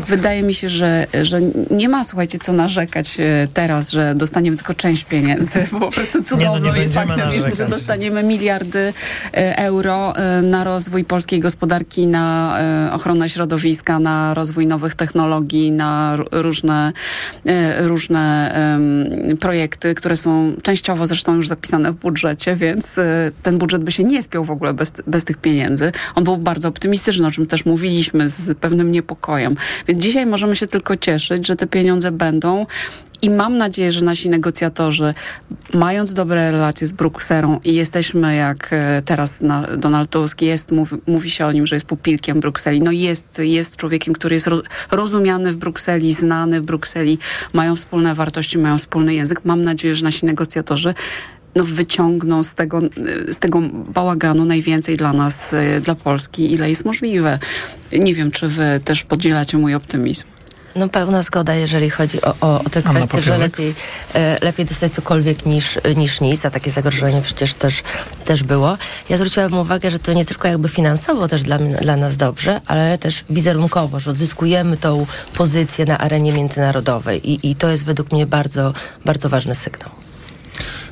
[0.05, 1.41] wydaje mi się, że, że
[1.71, 3.17] nie ma, słuchajcie, co narzekać
[3.53, 5.67] teraz, że dostaniemy tylko część pieniędzy.
[5.71, 8.93] Bo po prostu cudowną no jest faktem jest, że dostaniemy miliardy
[9.33, 15.71] e, euro e, na rozwój polskiej gospodarki, na e, ochronę środowiska, na rozwój nowych technologii,
[15.71, 16.93] na różne,
[17.79, 18.29] różne
[19.39, 22.95] projekty, które są częściowo zresztą już zapisane w budżecie, więc
[23.43, 25.91] ten budżet by się nie spiął w ogóle bez, bez tych pieniędzy.
[26.15, 29.55] On był bardzo optymistyczny, o czym też mówiliśmy z pewnym niepokojem.
[29.87, 32.65] Więc dzisiaj możemy się tylko cieszyć, że te pieniądze będą
[33.21, 35.13] i mam nadzieję, że nasi negocjatorzy,
[35.73, 39.43] mając dobre relacje z Brukselą i jesteśmy, jak e, teraz
[39.77, 42.81] Donald Tusk jest, mówi, mówi się o nim, że jest pupilkiem Brukseli.
[42.81, 44.49] No jest, jest człowiekiem, który jest
[44.91, 47.17] rozumiany w Brukseli, znany w Brukseli,
[47.53, 49.41] mają wspólne wartości, mają wspólny język.
[49.45, 50.93] Mam nadzieję, że nasi negocjatorzy
[51.55, 52.81] no, wyciągną z tego,
[53.29, 53.61] z tego
[53.93, 57.39] bałaganu najwięcej dla nas, e, dla Polski, ile jest możliwe.
[57.91, 60.25] Nie wiem, czy wy też podzielacie mój optymizm.
[60.75, 63.75] No pełna zgoda, jeżeli chodzi o, o, o te kwestie, że lepiej,
[64.13, 67.83] e, lepiej dostać cokolwiek niż, niż nic, a takie zagrożenie przecież też,
[68.25, 68.77] też było.
[69.09, 72.97] Ja zwróciłam uwagę, że to nie tylko jakby finansowo też dla, dla nas dobrze, ale
[72.97, 75.05] też wizerunkowo, że odzyskujemy tą
[75.37, 78.73] pozycję na arenie międzynarodowej i, i to jest według mnie bardzo,
[79.05, 79.89] bardzo ważny sygnał.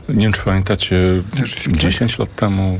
[0.09, 0.97] Nie wiem, czy pamiętacie,
[1.67, 2.79] 10 lat temu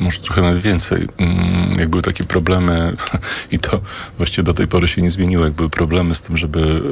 [0.00, 2.96] może trochę nawet więcej, mm, jak były takie problemy
[3.52, 3.80] i to
[4.16, 6.82] właściwie do tej pory się nie zmieniło, jak były problemy z tym, żeby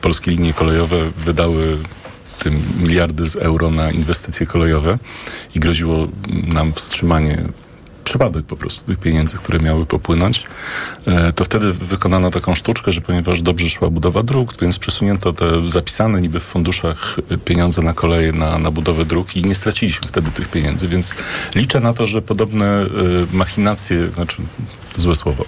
[0.00, 1.78] polskie linie kolejowe wydały
[2.38, 4.98] tym miliardy z euro na inwestycje kolejowe
[5.54, 7.48] i groziło nam wstrzymanie
[8.10, 10.46] przepadek po prostu tych pieniędzy, które miały popłynąć,
[11.06, 15.68] e, to wtedy wykonano taką sztuczkę, że ponieważ dobrze szła budowa dróg, więc przesunięto te
[15.68, 20.30] zapisane niby w funduszach pieniądze na koleje, na, na budowę dróg i nie straciliśmy wtedy
[20.30, 21.14] tych pieniędzy, więc
[21.54, 22.86] liczę na to, że podobne e,
[23.32, 24.42] machinacje, znaczy
[24.96, 25.44] złe słowo,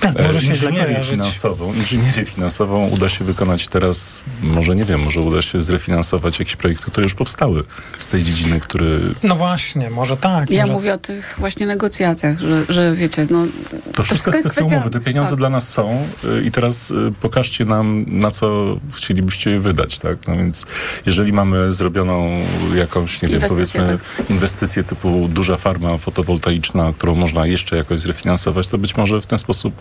[0.00, 5.20] tak, może e, inżynierię finansową, inżynierię finansową uda się wykonać teraz, może nie wiem, może
[5.20, 7.64] uda się zrefinansować jakieś projekty, które już powstały
[7.98, 9.00] z tej dziedziny, który...
[9.22, 10.50] No właśnie, może tak.
[10.50, 10.72] Ja może...
[10.72, 13.46] mówię o tych właśnie negocjacjach negocjacjach, że, że wiecie, no...
[13.94, 14.90] To wszystko jest kwestia umowy.
[14.90, 15.38] Te pieniądze tak.
[15.38, 20.28] dla nas są y, i teraz y, pokażcie nam, na co chcielibyście je wydać, tak?
[20.28, 20.66] No więc
[21.06, 22.40] jeżeli mamy zrobioną
[22.74, 24.30] jakąś, nie wiem, powiedzmy tak.
[24.30, 29.38] inwestycję typu duża farma fotowoltaiczna, którą można jeszcze jakoś zrefinansować, to być może w ten
[29.38, 29.74] sposób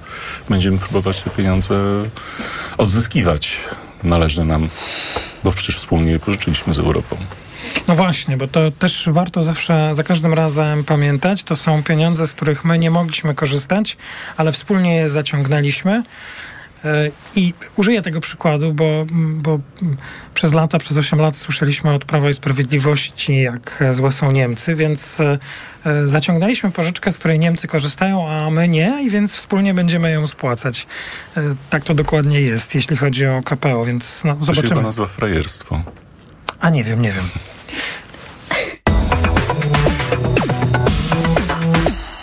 [0.50, 2.04] będziemy próbować te pieniądze
[2.78, 3.60] odzyskiwać
[4.04, 4.70] należne nam,
[5.44, 7.18] bo przecież wspólnie je pożyczyliśmy z Europą.
[7.88, 11.44] No właśnie, bo to też warto zawsze, za każdym razem pamiętać.
[11.44, 13.98] To są pieniądze, z których my nie mogliśmy korzystać,
[14.38, 16.04] ale wspólnie je zaciągnęliśmy.
[16.86, 19.60] E, I użyję tego przykładu, bo, bo
[20.34, 25.20] przez lata, przez 8 lat słyszeliśmy od Prawa i Sprawiedliwości, jak złe są Niemcy, więc
[25.20, 30.28] e, zaciągnęliśmy pożyczkę, z której Niemcy korzystają, a my nie, i więc wspólnie będziemy ją
[30.28, 30.88] spłacać.
[31.38, 34.70] E, tak to dokładnie jest, jeśli chodzi o KPO, więc no, zobaczymy.
[34.70, 35.84] To się nazywa frajerstwo.
[36.60, 37.26] A nie wiem, nie wiem.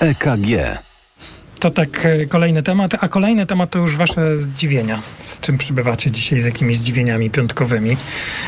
[0.01, 0.79] EKG.
[1.59, 5.03] To tak e, kolejny temat, a kolejny temat to już wasze zdziwienia.
[5.21, 7.97] Z czym przybywacie dzisiaj, z jakimi zdziwieniami piątkowymi?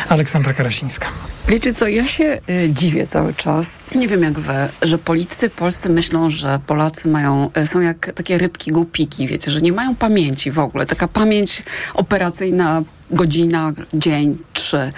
[0.08, 1.08] Aleksandra Karasińska.
[1.48, 3.70] Wiecie co, ja się y, dziwię cały czas.
[3.94, 8.38] Nie wiem jak wy, że politycy polscy myślą, że Polacy mają, y, są jak takie
[8.38, 10.86] rybki głupiki, wiecie, że nie mają pamięci w ogóle.
[10.86, 11.62] Taka pamięć
[11.94, 14.92] operacyjna, godzina, dzień, trzy.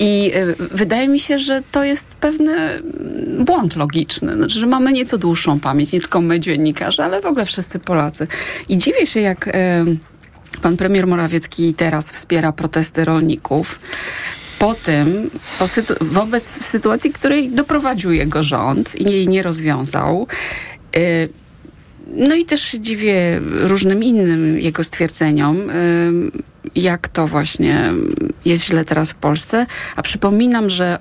[0.00, 2.82] I y, wydaje mi się, że to jest pewny
[3.38, 7.46] błąd logiczny, znaczy, że mamy nieco dłuższą pamięć, nie tylko my, dziennikarze, ale w ogóle
[7.46, 8.26] wszyscy Polacy.
[8.68, 9.52] I dziwię się, jak y,
[10.62, 13.80] pan premier Morawiecki teraz wspiera protesty rolników
[14.58, 20.26] po tym, po sytu wobec sytuacji, której doprowadził jego rząd i jej nie rozwiązał.
[20.96, 21.28] Y,
[22.06, 25.70] no i też dziwię różnym innym jego stwierdzeniom
[26.74, 27.92] jak to właśnie
[28.44, 29.66] jest źle teraz w Polsce.
[29.96, 30.98] A przypominam, że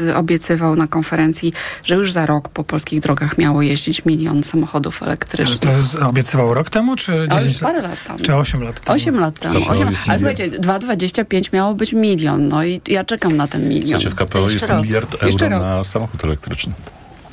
[0.00, 1.52] y, obiecywał na konferencji,
[1.84, 5.74] że już za rok po polskich drogach miało jeździć milion samochodów elektrycznych.
[5.74, 8.18] Ale to obiecywał rok temu, czy 10 Ale już parę lat temu.
[8.18, 8.96] Czy 8 lat temu?
[8.96, 9.60] 8 lat temu.
[9.68, 12.48] 8, ale słuchajcie, 2,25 miało być milion.
[12.48, 14.00] No i ja czekam na ten milion.
[14.00, 14.82] Słuchajcie, w KPO jest rok.
[14.82, 16.72] miliard euro na samochód elektryczny.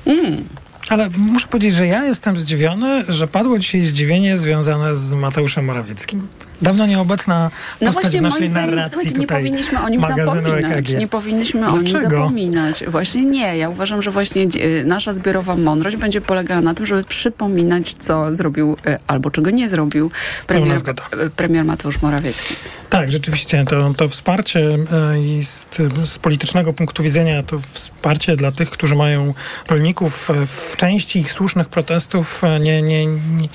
[0.05, 0.43] Mm.
[0.89, 6.27] Ale muszę powiedzieć, że ja jestem zdziwiony, że padło dzisiaj zdziwienie związane z Mateuszem Morawieckim.
[6.61, 10.91] Dawno nieobecna no postać właśnie, w naszej narracji zdaniem, nie powinniśmy o nim zapominać.
[10.91, 10.99] EKG.
[10.99, 11.79] Nie powinniśmy Dlaczego?
[11.79, 12.83] o nim zapominać.
[12.87, 13.57] Właśnie nie.
[13.57, 18.33] Ja uważam, że właśnie e, nasza zbiorowa mądrość będzie polegała na tym, żeby przypominać, co
[18.33, 20.11] zrobił e, albo czego nie zrobił
[20.47, 22.55] premier, e, premier Mateusz Morawiecki.
[22.89, 24.77] Tak, rzeczywiście to, to wsparcie
[25.15, 29.33] jest z politycznego punktu widzenia to wsparcie dla tych, którzy mają
[29.69, 33.47] rolników w części ich słusznych protestów nie, nie, nie,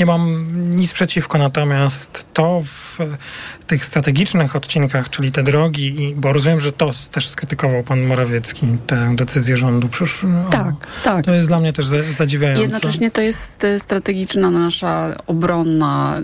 [0.00, 0.44] nie mam
[0.76, 2.98] nic przeciwko, natomiast to w
[3.66, 8.66] tych strategicznych odcinkach, czyli te drogi, i, bo rozumiem, że to też skrytykował pan Morawiecki,
[8.86, 9.88] tę decyzję rządu.
[9.88, 11.24] Przecież, tak, o, tak.
[11.24, 12.62] To jest dla mnie też zadziwiające.
[12.62, 16.22] Jednocześnie to jest e, strategiczna nasza obronna y,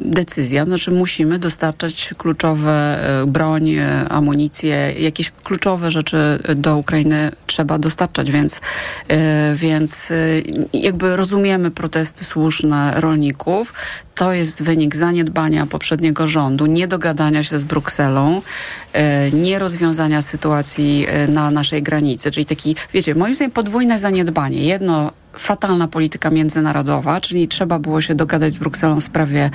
[0.00, 0.64] decyzja.
[0.64, 8.30] Znaczy musimy dostarczać kluczowe y, broń, y, amunicję, jakieś kluczowe rzeczy do Ukrainy trzeba dostarczać,
[8.30, 8.60] więc,
[9.54, 10.12] więc
[10.72, 13.74] jakby rozumiemy protesty słuszne rolników.
[14.14, 18.42] To jest wynik zaniedbania poprzedniego rządu, niedogadania się z Brukselą,
[18.92, 22.30] e, nierozwiązania sytuacji e, na naszej granicy.
[22.30, 24.62] Czyli taki, wiecie, moim zdaniem podwójne zaniedbanie.
[24.62, 29.50] Jedno fatalna polityka międzynarodowa, czyli trzeba było się dogadać z Brukselą w sprawie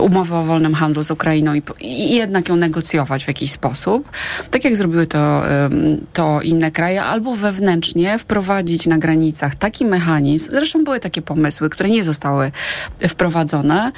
[0.00, 4.10] umowy o wolnym handlu z Ukrainą i, i jednak ją negocjować w jakiś sposób,
[4.50, 5.42] tak jak zrobiły to,
[6.12, 11.90] to inne kraje, albo wewnętrznie wprowadzić na granicach taki mechanizm, zresztą były takie pomysły, które
[11.90, 12.52] nie zostały
[13.08, 13.92] wprowadzone,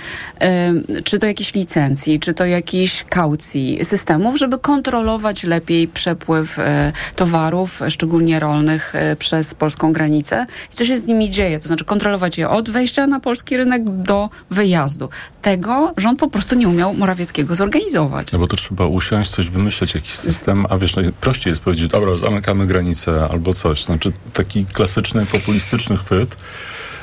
[1.04, 7.80] czy to jakieś licencji, czy to jakiejś kaucji systemów, żeby kontrolować lepiej przepływ e, towarów,
[7.88, 10.46] szczególnie rolnych, e, przez polską granicę.
[10.72, 13.82] I co się z nimi dzieje, to znaczy kontrolować je od wejścia na polski rynek
[13.84, 15.08] do wyjazdu.
[15.42, 18.32] Tego rząd po prostu nie umiał Morawieckiego zorganizować.
[18.32, 22.16] No bo to trzeba usiąść, coś wymyśleć, jakiś system, a wiesz, najprościej jest powiedzieć, dobra,
[22.16, 23.84] zamykamy granicę albo coś.
[23.84, 26.36] Znaczy taki klasyczny, populistyczny chwyt,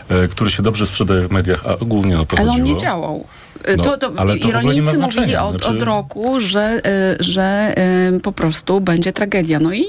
[0.10, 2.68] e, który się dobrze sprzedaje w mediach, a głównie o to Ale chodziło.
[2.68, 3.26] on nie działał.
[3.78, 5.68] No, to, to, ale to rolnicy mówili od, znaczy...
[5.68, 6.82] od roku, że,
[7.20, 7.76] y, że
[8.24, 9.60] po prostu będzie tragedia.
[9.60, 9.86] No i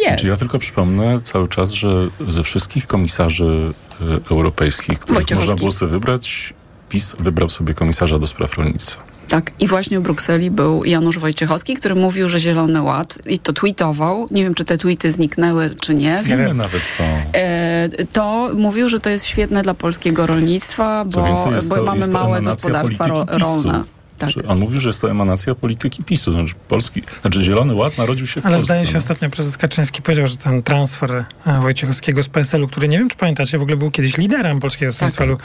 [0.00, 0.24] jest.
[0.24, 5.92] Ja tylko przypomnę cały czas, że ze wszystkich komisarzy y, europejskich, których można było sobie
[5.92, 6.54] wybrać,
[6.88, 9.10] PiS wybrał sobie komisarza do spraw rolnictwa.
[9.30, 13.52] Tak, i właśnie w Brukseli był Janusz Wojciechowski, który mówił, że Zielony Ład i to
[13.52, 14.26] tweetował.
[14.30, 16.20] Nie wiem, czy te tweety zniknęły, czy nie.
[16.24, 17.04] Filmy nawet są.
[17.32, 22.42] E, to mówił, że to jest świetne dla polskiego rolnictwa, bo, bo to, mamy małe
[22.42, 23.84] gospodarstwa ro, rolne.
[24.20, 24.30] Tak.
[24.48, 26.32] On mówił, że jest to emanacja polityki PiSu.
[26.32, 28.64] Znaczy, Polski, znaczy Zielony Ład narodził się w Ale Polsce.
[28.66, 28.98] zdaje się no.
[28.98, 33.16] ostatnio prezes Kaczyński powiedział, że ten transfer e, Wojciechowskiego z PSL-u, który nie wiem, czy
[33.16, 35.38] pamiętacie, w ogóle był kiedyś liderem Polskiego Stronnictwa tak.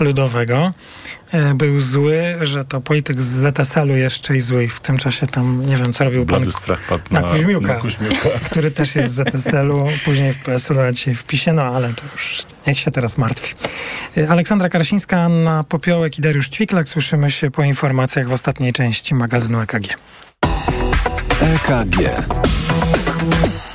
[0.00, 0.72] Ludowego,
[1.54, 5.76] był zły, że to polityk z ZSL-u jeszcze i zły w tym czasie tam, nie
[5.76, 9.34] wiem, co robił pan strach padł na, na, Kuźmiuka, na Kuźmiuka, który też jest z
[9.34, 13.18] ZSL-u, później w PSL-u, a dzisiaj w PiSie, no ale to już niech się teraz
[13.18, 13.54] martwi.
[14.16, 16.88] E, Aleksandra Karasińska, Anna Popiołek i Dariusz Ćwiklak.
[16.88, 19.96] Słyszymy się po informacjach w ostatniej części magazynu EKG.
[21.40, 21.98] EKG.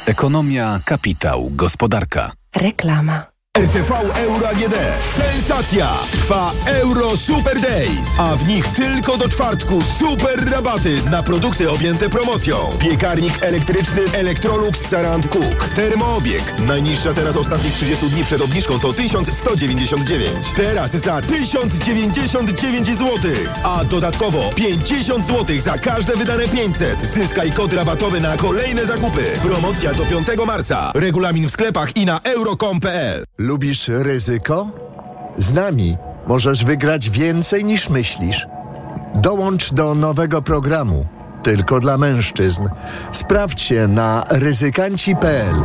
[0.06, 2.32] Ekonomia, kapitał, gospodarka.
[2.56, 3.39] Reklama.
[3.60, 4.76] RTV Euro AGD.
[5.04, 5.90] Sensacja!
[6.12, 12.10] Trwa Euro Super Days, a w nich tylko do czwartku super rabaty na produkty objęte
[12.10, 12.70] promocją.
[12.80, 15.70] Piekarnik elektryczny Electrolux Sarant Cook.
[15.76, 16.60] Termoobieg.
[16.68, 20.30] Najniższa teraz ostatnich 30 dni przed obniżką to 1199.
[20.56, 23.32] Teraz za 1099 zł.
[23.64, 27.06] A dodatkowo 50 zł za każde wydane 500.
[27.06, 29.24] Zyskaj kod rabatowy na kolejne zakupy.
[29.42, 30.92] Promocja do 5 marca.
[30.96, 33.26] Regulamin w sklepach i na euro.com.pl.
[33.50, 34.68] Lubisz ryzyko?
[35.38, 38.48] Z nami możesz wygrać więcej niż myślisz.
[39.16, 41.06] Dołącz do nowego programu.
[41.44, 42.68] Tylko dla mężczyzn.
[43.12, 45.56] Sprawdź się na ryzykanci.pl.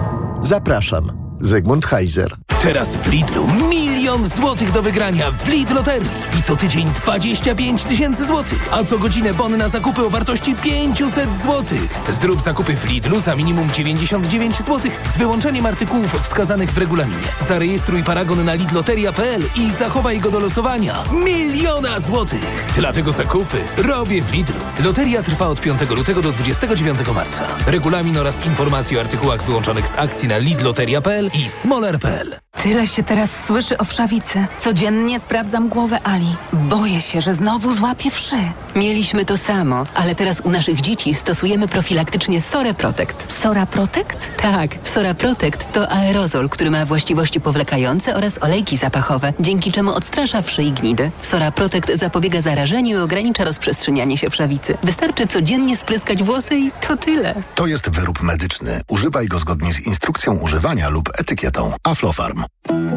[0.41, 1.24] Zapraszam.
[1.41, 2.37] Zygmunt Heiser.
[2.63, 6.11] Teraz w Lidlu milion złotych do wygrania w Lidl Loterii.
[6.39, 8.69] I co tydzień 25 tysięcy złotych.
[8.71, 12.01] A co godzinę bon na zakupy o wartości 500 złotych.
[12.09, 17.23] Zrób zakupy w Lidlu za minimum 99 złotych z wyłączeniem artykułów wskazanych w regulaminie.
[17.49, 21.03] Zarejestruj paragon na lidloteria.pl i zachowaj go do losowania.
[21.25, 22.65] Miliona złotych.
[22.75, 24.57] Dlatego zakupy robię w Lidlu.
[24.85, 27.47] Loteria trwa od 5 lutego do 29 marca.
[27.67, 32.37] Regulamin oraz informacje o artykułach wyłączonych z akcji na lidloteria.pl i smoler.pl.
[32.63, 34.47] Tyle się teraz słyszy o wszawicy.
[34.59, 36.37] Codziennie sprawdzam głowę Ali.
[36.53, 38.37] Boję się, że znowu złapie wszy.
[38.77, 43.33] Mieliśmy to samo, ale teraz u naszych dzieci stosujemy profilaktycznie Sora Protect.
[43.33, 44.31] Sora Protect?
[44.37, 50.43] Tak, Sora Protect to aerozol, który ma właściwości powlekające oraz olejki zapachowe, dzięki czemu odstrasza
[50.43, 51.11] wszy i gnidy.
[51.23, 54.79] Sora Protect zapobiega zarażeniu i ogranicza rozprzestrzenianie się wszawicy.
[54.83, 57.35] Wystarczy codziennie spryskać włosy i to tyle.
[57.55, 58.81] To jest wyrób medyczny.
[58.89, 61.73] Używaj go zgodnie z instrukcją używania lub etykietą.
[61.85, 62.45] Aflofarm.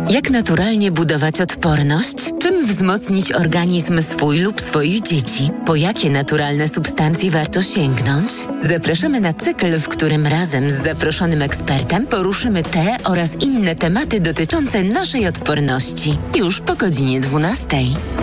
[0.09, 2.15] Jak naturalnie budować odporność?
[2.39, 5.51] Czym wzmocnić organizm swój lub swoich dzieci?
[5.65, 8.32] Po jakie naturalne substancje warto sięgnąć?
[8.61, 14.84] Zapraszamy na cykl, w którym razem z zaproszonym ekspertem poruszymy te oraz inne tematy dotyczące
[14.84, 16.18] naszej odporności.
[16.36, 17.68] Już po godzinie 12.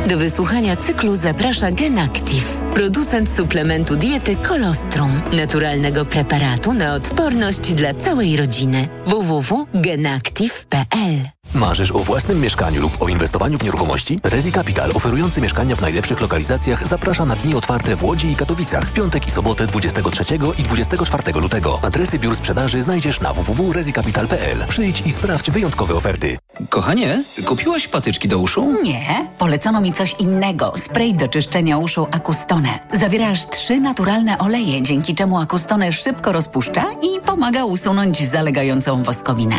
[0.09, 8.37] Do wysłuchania cyklu zaprasza GenActive, producent suplementu diety Kolostrum, naturalnego preparatu na odporność dla całej
[8.37, 8.89] rodziny.
[9.85, 14.21] www.genactive.pl Marzysz o własnym mieszkaniu lub o inwestowaniu w nieruchomości?
[14.25, 18.85] Rezi Capital, oferujący mieszkania w najlepszych lokalizacjach, zaprasza na dni otwarte w Łodzi i Katowicach
[18.85, 20.25] w piątek i sobotę 23
[20.59, 21.79] i 24 lutego.
[21.83, 24.65] Adresy biur sprzedaży znajdziesz na www.rezicapital.pl.
[24.69, 26.37] Przyjdź i sprawdź wyjątkowe oferty.
[26.69, 28.73] Kochanie, kupiłaś patyczki do uszu?
[28.83, 30.73] Nie, polecono mi coś innego.
[30.77, 32.79] Spray do czyszczenia uszu Akustone.
[32.93, 39.57] Zawiera aż trzy naturalne oleje, dzięki czemu Akustone szybko rozpuszcza i pomaga usunąć zalegającą woskowinę.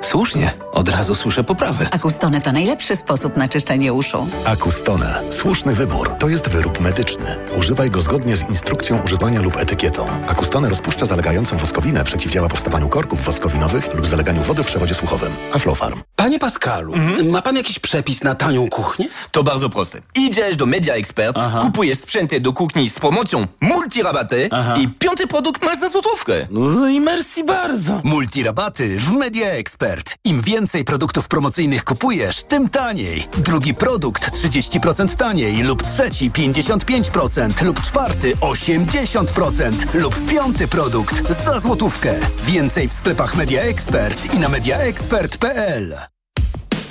[0.00, 1.86] Słusznie, od razu słyszę poprawę.
[1.90, 4.28] Akustone to najlepszy sposób na czyszczenie uszu.
[4.44, 5.22] Akustone.
[5.30, 6.10] Słuszny wybór.
[6.18, 7.36] To jest wyrób medyczny.
[7.58, 10.06] Używaj go zgodnie z instrukcją używania lub etykietą.
[10.28, 15.32] Akustone rozpuszcza zalegającą woskowinę, przeciwdziała powstawaniu korków woskowinowych lub zaleganiu wody w przewodzie słuchowym.
[15.52, 16.02] Aflofarm.
[16.16, 17.30] Panie Pascalu, mhm.
[17.30, 19.08] ma pan jakiś przepis na tanią kuchnię?
[19.30, 20.00] To bardzo proste.
[20.14, 21.60] Idziesz do Media Expert, Aha.
[21.62, 24.48] kupujesz sprzęty do kuchni z promocją multirabaty
[24.80, 26.46] i piąty produkt masz za złotówkę.
[26.50, 28.00] No i merci bardzo.
[28.04, 30.14] Multirabaty w Media Expert.
[30.24, 33.28] Im więcej produktów promocyjnych kupujesz, tym taniej.
[33.38, 42.14] Drugi produkt 30% taniej lub trzeci 55% lub czwarty 80% lub piąty produkt za złotówkę.
[42.44, 46.15] Więcej w sklepach Media Expert i na mediaexpert.pl.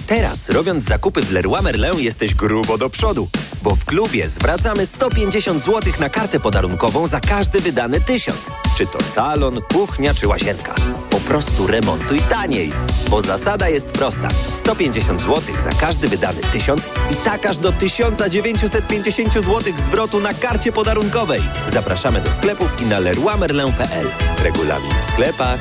[0.08, 3.30] Teraz, robiąc zakupy w Leroy Merlin, jesteś grubo do przodu,
[3.62, 8.50] bo w klubie zwracamy 150 zł na kartę podarunkową za każdy wydany tysiąc.
[8.78, 10.76] Czy to salon, kuchnia czy łazienka.
[11.10, 12.72] Po prostu remontuj taniej,
[13.10, 14.28] bo zasada jest prosta.
[14.52, 20.72] 150 zł za każdy wydany tysiąc i tak aż do 1950 zł zwrotu na karcie
[20.72, 21.42] podarunkowej.
[21.68, 24.08] Zapraszamy do sklepów i na leroymerlin.pl.
[24.44, 25.60] Regulamin w sklepach.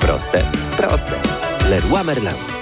[0.00, 0.44] Proste,
[0.76, 1.20] proste.
[1.70, 2.61] Leroy Merlin.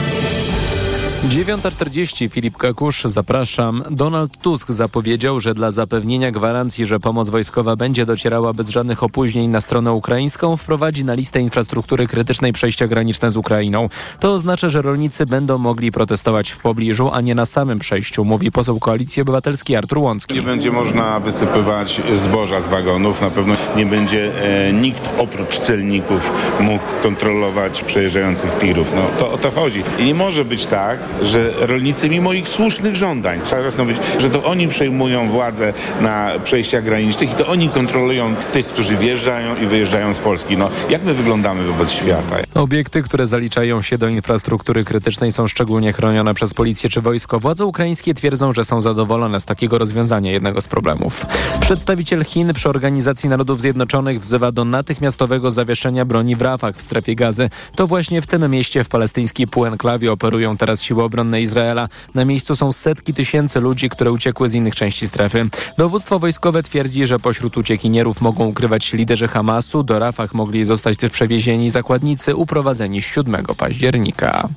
[1.29, 3.83] 9.40 Filip Kakusz, zapraszam.
[3.91, 9.49] Donald Tusk zapowiedział, że dla zapewnienia gwarancji, że pomoc wojskowa będzie docierała bez żadnych opóźnień
[9.49, 13.89] na stronę ukraińską, wprowadzi na listę infrastruktury krytycznej przejścia graniczne z Ukrainą.
[14.19, 18.51] To oznacza, że rolnicy będą mogli protestować w pobliżu, a nie na samym przejściu, mówi
[18.51, 20.35] poseł Koalicji Obywatelskiej Artur Łącki.
[20.35, 23.21] Nie będzie można wysypywać zboża z wagonów.
[23.21, 28.93] Na pewno nie będzie e, nikt oprócz celników mógł kontrolować przejeżdżających tirów.
[28.95, 29.83] No to o to chodzi.
[29.99, 34.29] I nie może być tak, że rolnicy mimo ich słusznych żądań, trzeba jasno być, że
[34.29, 39.65] to oni przejmują władzę na przejściach granicznych i to oni kontrolują tych, którzy wjeżdżają i
[39.65, 40.57] wyjeżdżają z Polski.
[40.57, 42.35] No, jak my wyglądamy wobec świata?
[42.55, 47.39] Obiekty, które zaliczają się do infrastruktury krytycznej są szczególnie chronione przez policję czy wojsko.
[47.39, 51.25] Władze ukraińskie twierdzą, że są zadowolone z takiego rozwiązania jednego z problemów.
[51.59, 57.15] Przedstawiciel Chin przy Organizacji Narodów Zjednoczonych wzywa do natychmiastowego zawieszenia broni w Rafach w strefie
[57.15, 57.49] gazy.
[57.75, 61.87] To właśnie w tym mieście w palestyńskiej półenklawie operują teraz siły obronne Izraela.
[62.15, 65.49] Na miejscu są setki tysięcy ludzi, które uciekły z innych części strefy.
[65.77, 69.83] Dowództwo wojskowe twierdzi, że pośród uciekinierów mogą ukrywać się liderzy Hamasu.
[69.83, 74.49] Do Rafach mogli zostać też przewiezieni zakładnicy uprowadzeni 7 października.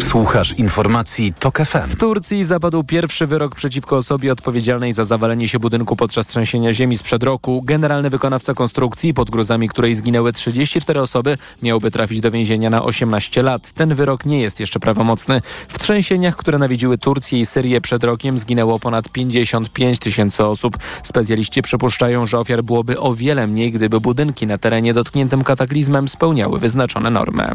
[0.00, 1.86] Słuchasz informacji TOK FM.
[1.86, 6.96] W Turcji zapadł pierwszy wyrok przeciwko osobie odpowiedzialnej za zawalenie się budynku podczas trzęsienia ziemi
[6.96, 7.62] sprzed roku.
[7.62, 13.42] Generalny wykonawca konstrukcji, pod gruzami której zginęły 34 osoby, miałby trafić do więzienia na 18
[13.42, 13.72] lat.
[13.72, 15.29] Ten wyrok nie jest jeszcze prawomocny.
[15.68, 20.78] W trzęsieniach, które nawiedziły Turcję i Syrię przed rokiem zginęło ponad 55 tysięcy osób.
[21.02, 26.58] Specjaliści przypuszczają, że ofiar byłoby o wiele mniej, gdyby budynki na terenie dotkniętym kataklizmem spełniały
[26.58, 27.50] wyznaczone normy.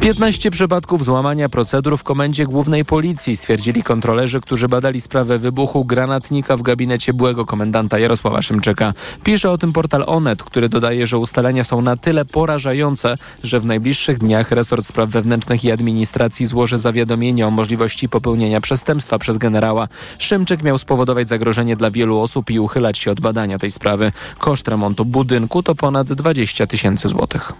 [0.00, 6.56] 15 przypadków złamania procedur w Komendzie Głównej Policji, stwierdzili kontrolerzy, którzy badali sprawę wybuchu granatnika
[6.56, 8.92] w gabinecie byłego komendanta Jarosława Szymczyka.
[9.24, 13.66] Pisze o tym portal Onet, który dodaje, że ustalenia są na tyle porażające, że w
[13.66, 16.99] najbliższych dniach resort spraw wewnętrznych i administracji złoży zawiadomienie
[17.46, 19.88] o możliwości popełnienia przestępstwa przez generała.
[20.18, 24.12] Szymczyk miał spowodować zagrożenie dla wielu osób i uchylać się od badania tej sprawy.
[24.38, 27.52] Koszt remontu budynku to ponad 20 tysięcy złotych.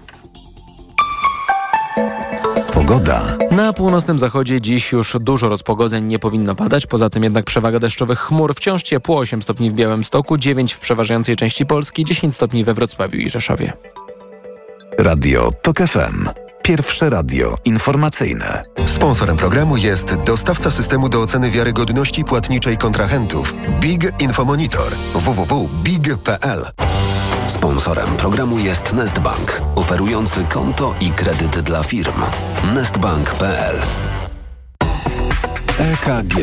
[2.73, 3.37] Pogoda.
[3.51, 8.19] Na północnym zachodzie dziś już dużo rozpogodzeń nie powinno padać, poza tym jednak przewaga deszczowych
[8.19, 8.55] chmur.
[8.55, 13.19] Wciąż ciepło 8 stopni w Białymstoku, 9 w przeważającej części Polski, 10 stopni we Wrocławiu
[13.19, 13.73] i Rzeszowie.
[14.99, 16.50] Radio TOK FM.
[16.63, 18.63] Pierwsze radio informacyjne.
[18.87, 26.67] Sponsorem programu jest dostawca systemu do oceny wiarygodności płatniczej kontrahentów Big Infomonitor www.big.pl.
[27.49, 32.23] Sponsorem programu jest Nestbank, oferujący konto i kredyt dla firm.
[32.75, 33.77] Nestbank.pl
[35.79, 36.37] EKG.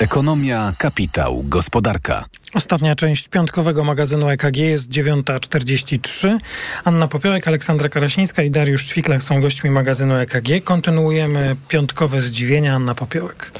[0.00, 2.24] Ekonomia, kapitał, gospodarka.
[2.54, 6.38] Ostatnia część piątkowego magazynu EKG jest 9.43.
[6.84, 10.64] Anna Popiołek, Aleksandra Karasińska i Dariusz Ćwiklak są gośćmi magazynu EKG.
[10.64, 12.74] Kontynuujemy piątkowe zdziwienia.
[12.74, 13.52] Anna Popiołek.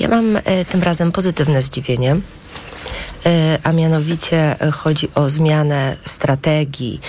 [0.00, 2.16] Ja mam e, tym razem pozytywne zdziwienie.
[3.26, 7.00] E, a mianowicie e, chodzi o zmianę strategii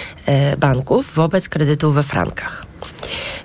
[0.57, 2.65] banków wobec kredytów we frankach.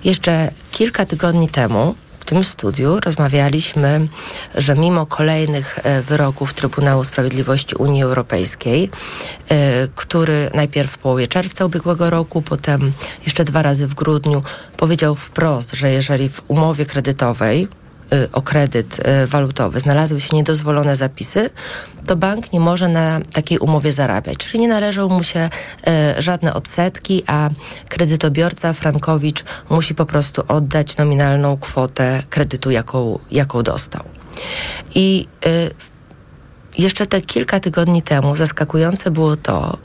[0.03, 1.95] Jeszcze kilka tygodni temu
[2.27, 4.07] tym studiu rozmawialiśmy,
[4.55, 8.89] że mimo kolejnych e, wyroków Trybunału Sprawiedliwości Unii Europejskiej,
[9.49, 12.91] e, który najpierw w połowie czerwca ubiegłego roku, potem
[13.25, 14.43] jeszcze dwa razy w grudniu,
[14.77, 17.67] powiedział wprost, że jeżeli w umowie kredytowej
[18.33, 21.49] o kredyt y, walutowy znalazły się niedozwolone zapisy,
[22.05, 24.37] to bank nie może na takiej umowie zarabiać.
[24.37, 25.49] Czyli nie należą mu się
[26.17, 27.49] y, żadne odsetki, a
[27.89, 34.03] kredytobiorca Frankowicz musi po prostu oddać nominalną kwotę kredytu, jaką, jaką dostał.
[34.95, 35.71] I y,
[36.77, 39.77] jeszcze te kilka tygodni temu zaskakujące było to,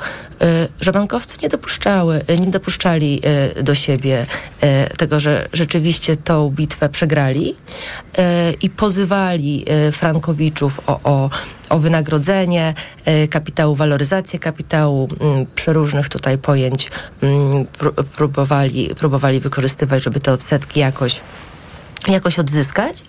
[0.42, 0.44] y,
[0.80, 3.20] że bankowcy nie dopuszczały, y, nie dopuszczali
[3.58, 4.26] y, do siebie
[4.98, 7.54] tego, że rzeczywiście tą bitwę przegrali
[8.62, 11.30] i pozywali Frankowiczów o, o,
[11.68, 12.74] o wynagrodzenie
[13.30, 16.90] kapitału, waloryzację kapitału, mm, przeróżnych tutaj pojęć
[17.22, 21.20] mm, pró- próbowali, próbowali wykorzystywać, żeby te odsetki jakoś,
[22.08, 23.02] jakoś odzyskać.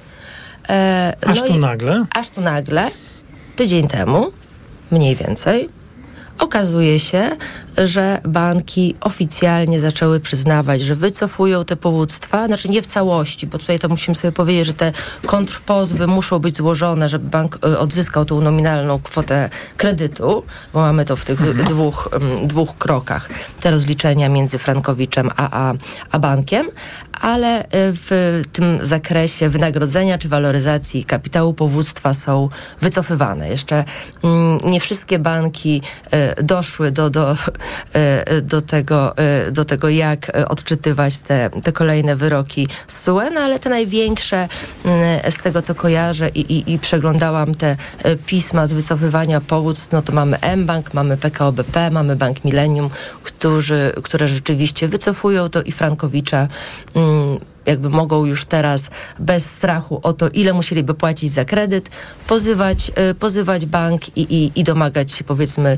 [0.70, 2.06] E, Aż no tu i- nagle.
[2.16, 2.90] Aż tu nagle,
[3.56, 4.32] tydzień temu,
[4.92, 5.70] mniej więcej,
[6.40, 7.36] okazuje się,
[7.78, 13.80] że banki oficjalnie zaczęły przyznawać, że wycofują te powództwa, znaczy nie w całości, bo tutaj
[13.80, 14.92] to musimy sobie powiedzieć, że te
[15.26, 20.44] kontrpozwy muszą być złożone, żeby bank y, odzyskał tą nominalną kwotę kredytu,
[20.74, 23.30] bo mamy to w tych dwóch, mm, dwóch krokach,
[23.62, 25.74] te rozliczenia między Frankowiczem a, a,
[26.12, 26.68] a bankiem,
[27.22, 32.50] ale y, w tym zakresie wynagrodzenia czy waloryzacji kapitału powództwa są
[32.82, 33.50] wycofywane.
[33.50, 33.84] Jeszcze
[34.24, 35.82] mm, nie wszystkie banki
[36.40, 37.36] y, doszły do, do,
[38.42, 39.14] do, tego,
[39.48, 43.70] y, do tego, jak y, odczytywać te, te kolejne wyroki z SUE, no ale te
[43.70, 44.48] największe
[45.30, 47.76] z tego, co kojarzę i, i, i przeglądałam te
[48.26, 52.90] pisma z wycofywania powództw, no to mamy mBank, mamy PKO BP, mamy Bank Millennium,
[53.24, 56.48] którzy, które rzeczywiście wycofują to i Frankowicza
[56.96, 58.90] mm, jakby mogą już teraz
[59.20, 61.90] bez strachu o to, ile musieliby płacić za kredyt,
[62.28, 65.78] pozywać, y, pozywać bank i, i, i domagać się powiedzmy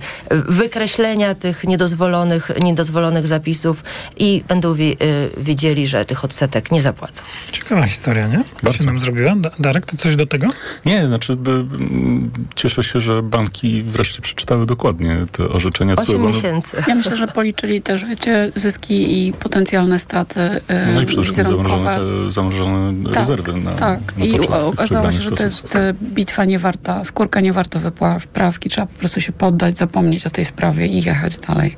[0.50, 3.84] wykreślenia tych niedozwolonych, niedozwolonych zapisów
[4.18, 4.96] i będą wie, y,
[5.38, 7.24] wiedzieli, że tych odsetek nie zapłacą.
[7.52, 8.44] Ciekawa historia, nie?
[8.64, 8.80] Bardzo.
[8.80, 9.36] się nam zrobiła.
[9.36, 10.48] Da- Darek, to coś do tego?
[10.86, 15.94] Nie, znaczy by, mm, cieszę się, że banki wreszcie przeczytały dokładnie te orzeczenia.
[15.94, 16.78] Osiem CUE, bo one- miesięcy.
[16.88, 20.62] Ja myślę, że policzyli też, wiecie, zyski i potencjalne straty y,
[20.94, 21.46] No i przede wszystkim.
[21.78, 25.94] Zamrożone, te, zamrożone Tak, rezerwy na, Tak, na i okazało się, że to jest e,
[25.94, 28.70] bitwa niewarta, skórka niewarta wyprawki.
[28.70, 31.78] Trzeba po prostu się poddać, zapomnieć o tej sprawie i jechać dalej.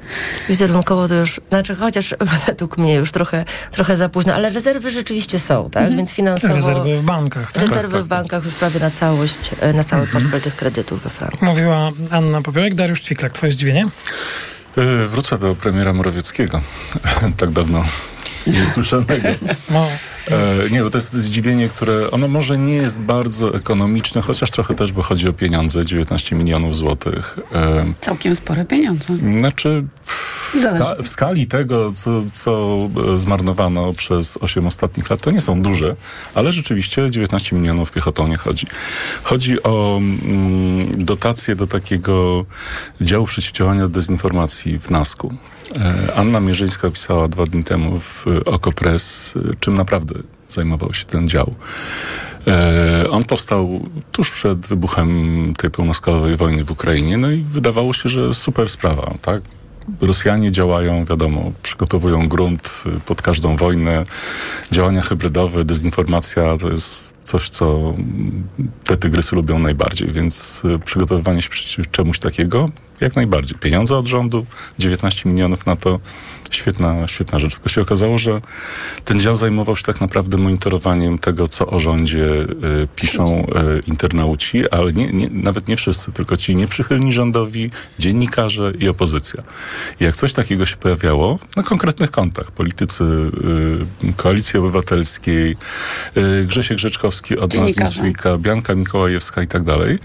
[0.49, 2.15] Wizerunkowo to już, znaczy chociaż
[2.47, 5.81] według mnie już trochę, trochę za późno, ale rezerwy rzeczywiście są, tak?
[5.81, 5.97] Mhm.
[5.97, 6.55] Więc finansowo...
[6.55, 7.61] Rezerwy w bankach, tak?
[7.63, 11.03] Rezerwy Tak, tak, w bankach już prawie na całość, e, na cały portfel tych kredytów
[11.03, 11.39] we Francji.
[11.41, 12.75] Mówiła Anna Popiołek.
[12.75, 13.87] Dariusz Ćwiklak, twoje zdziwienie?
[14.77, 16.61] E, Wrócę do premiera Morawieckiego.
[17.37, 17.83] tak dawno
[18.47, 19.29] niesłyszanego.
[19.69, 19.87] No.
[20.31, 24.73] E, nie, bo to jest zdziwienie, które ono może nie jest bardzo ekonomiczne, chociaż trochę
[24.73, 27.39] też, bo chodzi o pieniądze, 19 milionów złotych.
[27.53, 29.13] E, Całkiem spore pieniądze.
[29.39, 29.83] Znaczy,
[30.53, 32.77] w, ska- w skali tego, co, co
[33.15, 35.95] e, zmarnowano przez 8 ostatnich lat, to nie są duże,
[36.35, 38.67] ale rzeczywiście 19 milionów piechotą nie chodzi.
[39.23, 42.45] Chodzi o mm, dotacje do takiego
[43.01, 45.33] działu przeciwdziałania dezinformacji w NASK-u.
[45.75, 50.15] E, Anna Mierzyńska pisała dwa dni temu w Okopres, e, czym naprawdę
[50.49, 51.55] zajmował się ten dział.
[52.47, 53.81] E, On powstał
[54.11, 59.13] tuż przed wybuchem tej pełnoskalowej wojny w Ukrainie, no i wydawało się, że super sprawa,
[59.21, 59.41] tak?
[60.01, 64.03] Rosjanie działają, wiadomo, przygotowują grunt pod każdą wojnę.
[64.71, 67.93] Działania hybrydowe, dezinformacja to jest coś, co
[68.83, 72.69] te tygrysy lubią najbardziej, więc y, przygotowywanie się przeciw czemuś takiego
[73.01, 73.57] jak najbardziej.
[73.57, 74.45] Pieniądze od rządu,
[74.79, 75.99] 19 milionów na to,
[76.51, 77.53] świetna, świetna rzecz.
[77.53, 78.41] Tylko się okazało, że
[79.05, 84.69] ten dział zajmował się tak naprawdę monitorowaniem tego, co o rządzie y, piszą y, internauci,
[84.69, 89.43] ale nie, nie, nawet nie wszyscy, tylko ci nieprzychylni rządowi, dziennikarze i opozycja.
[89.99, 95.57] I jak coś takiego się pojawiało na konkretnych kontach, politycy y, Koalicji Obywatelskiej,
[96.17, 97.77] y, Grzesiek Rzeczkowski od nas.
[97.77, 99.99] Newsweeka, Bianka Mikołajewska i tak dalej.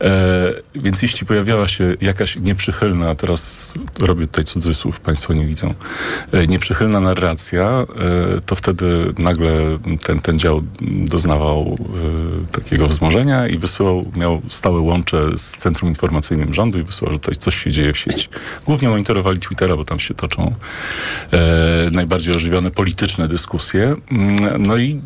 [0.00, 5.74] E, więc jeśli pojawiała się jakaś nieprzychylna, teraz robię tutaj cudzysłów, Państwo nie widzą,
[6.32, 7.64] e, nieprzychylna narracja,
[8.36, 9.50] e, to wtedy nagle
[10.02, 11.78] ten, ten dział doznawał
[12.50, 17.18] e, takiego wzmożenia i wysyłał, miał stałe łącze z Centrum Informacyjnym Rządu i wysyłał, że
[17.18, 18.28] tutaj coś się dzieje w sieci.
[18.66, 20.54] Głównie monitorowali Twittera, bo tam się toczą
[21.32, 21.38] e,
[21.90, 23.94] najbardziej ożywione polityczne dyskusje.
[24.10, 25.00] Mm, No i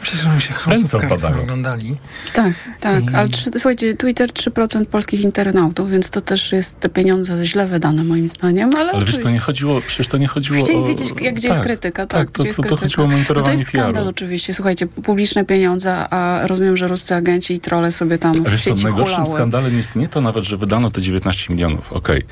[0.00, 1.40] Myślę, że oni się Ręce opadają.
[1.42, 1.96] oglądali.
[2.34, 7.44] Tak, tak, ale trzy, słuchajcie, Twitter 3% polskich internautów, więc to też jest te pieniądze
[7.44, 8.92] źle wydane moim zdaniem, ale...
[8.92, 10.84] Ale wiesz, to nie chodziło, przecież to nie chodziło Chcieli o...
[10.84, 12.20] wiedzieć, jak, gdzie jest krytyka, tak?
[12.20, 14.08] Tak, to, gdzie jest to, chodziło o no to monitorowanie jest skandal PR-u.
[14.08, 14.54] oczywiście.
[14.54, 18.64] Słuchajcie, publiczne pieniądze, a rozumiem, że ruscy agenci i trole sobie tam A w wiesz
[18.64, 19.34] sieci najgorszym hulały.
[19.34, 22.22] skandalem jest nie to nawet, że wydano te 19 milionów, okej.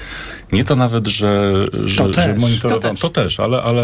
[0.52, 1.52] Nie to nawet, że,
[1.84, 2.94] że, To że też, monitorowano.
[2.94, 3.82] to To też, ale, ale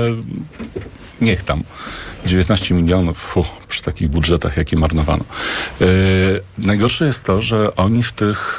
[1.21, 1.63] niech tam.
[2.27, 3.37] 19 milionów
[3.69, 5.25] przy takich budżetach, jakie marnowano.
[5.81, 5.87] E,
[6.59, 8.59] najgorsze jest to, że oni w tych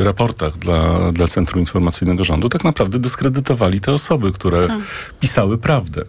[0.00, 4.80] e, raportach dla, dla Centrum Informacyjnego Rządu tak naprawdę dyskredytowali te osoby, które Tak.
[5.20, 6.04] pisały prawdę.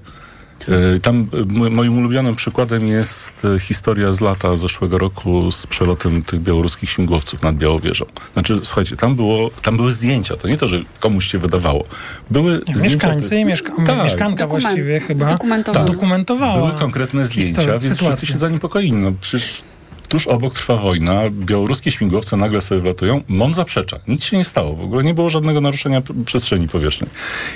[0.67, 5.67] E, Tam e, mo- moim ulubionym przykładem jest e, historia z lata zeszłego roku z
[5.67, 8.05] przelotem tych białoruskich śmigłowców nad Białowieżą.
[8.33, 10.37] Znaczy, słuchajcie, tam, było, tam były zdjęcia.
[10.37, 11.83] To nie to, że komuś się wydawało.
[12.31, 14.03] Były zdjęcia Mieszkańcy i mieszka Tak.
[14.03, 15.87] mieszkanka Dokument- właściwie chyba zdokumentowała.
[15.87, 18.07] zdokumentowała Były konkretne zdjęcia, więc sytuację.
[18.07, 18.91] wszyscy się zaniepokoili.
[18.91, 19.61] No przecież
[20.09, 23.99] tuż obok trwa wojna, białoruskie śmigłowce nagle sobie wlatują, MON zaprzecza.
[24.07, 27.09] Nic się nie stało, w ogóle nie było żadnego naruszenia przestrzeni powietrznej.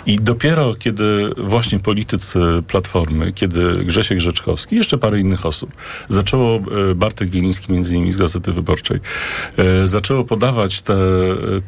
[0.05, 5.71] I dopiero kiedy właśnie politycy Platformy, kiedy Grzesiek Rzeczkowski, jeszcze parę innych osób,
[6.07, 6.59] zaczęło,
[6.91, 8.99] e, Bartek Wieliński między innymi z Gazety Wyborczej,
[9.57, 10.95] e, zaczęło podawać te,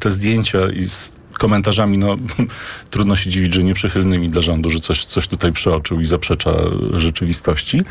[0.00, 0.86] te zdjęcia i
[1.38, 2.16] komentarzami, no
[2.90, 6.52] trudno się dziwić, że nieprzychylnymi dla rządu, że coś, coś tutaj przeoczył i zaprzecza
[6.96, 7.82] rzeczywistości,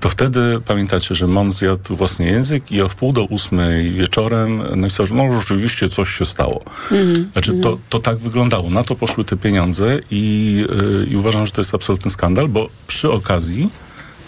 [0.00, 5.06] to wtedy pamiętacie, że MON zjadł własny język i o wpół do ósmej wieczorem napisał,
[5.06, 6.64] że no rzeczywiście coś się stało.
[6.92, 8.70] Mhm, Znaczy to, to tak wyglądało.
[8.70, 10.54] Na to poszły te pieniądze i,
[11.00, 13.68] yy, i uważam, że to jest absolutny skandal, bo przy okazji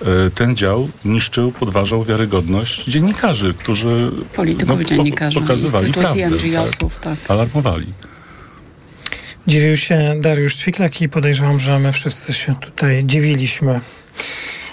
[0.00, 6.98] yy, ten dział niszczył, podważał wiarygodność dziennikarzy, którzy Polityków, po- dziennikarzy, pokazywali instytucji, prawdę, NGO-sów,
[7.00, 7.18] tak.
[7.28, 7.86] Alarmowali.
[9.50, 13.80] Dziwił się Dariusz Ćwiklak i podejrzewam, że my wszyscy się tutaj dziwiliśmy.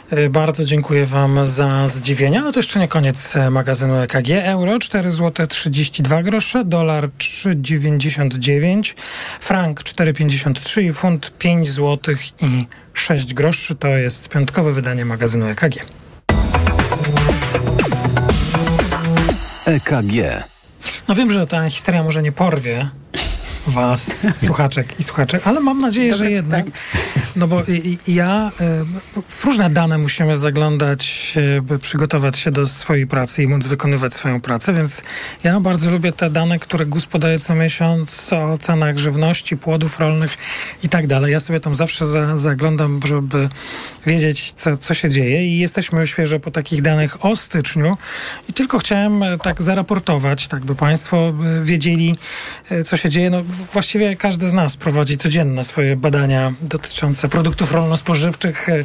[0.09, 2.41] E, Bardzo dziękuję Wam za zdziwienia.
[2.41, 4.29] No to jeszcze nie koniec e, magazynu EKG.
[4.43, 8.93] Euro 4 zł 32 grosze, dolar 3,99,
[9.39, 13.75] frank 4,53 i funt 5 zł i 6 groszy.
[13.75, 15.85] To jest piątkowe wydanie magazynu EKG.
[19.65, 20.43] EKG.
[21.07, 22.89] No wiem, że ta historia może nie porwie
[23.67, 26.65] was, słuchaczek i słuchaczek, ale mam nadzieję, że jednak.
[27.35, 27.63] No bo
[28.07, 28.51] ja
[29.17, 33.67] y, w różne dane musimy zaglądać, y, by przygotować się do swojej pracy i móc
[33.67, 35.01] wykonywać swoją pracę, więc
[35.43, 40.37] ja bardzo lubię te dane, które GUS podaje co miesiąc o cenach żywności, płodów rolnych
[40.83, 41.31] i tak dalej.
[41.31, 43.49] Ja sobie tam zawsze za, zaglądam, żeby
[44.05, 47.97] wiedzieć, co, co się dzieje i jesteśmy świeżo po takich danych o styczniu
[48.49, 52.17] i tylko chciałem e, tak zaraportować, tak by Państwo e, wiedzieli,
[52.69, 53.29] e, co się dzieje.
[53.29, 53.43] No,
[53.73, 58.83] właściwie każdy z nas prowadzi codzienne swoje badania dotyczące produktów rolno-spożywczych, e,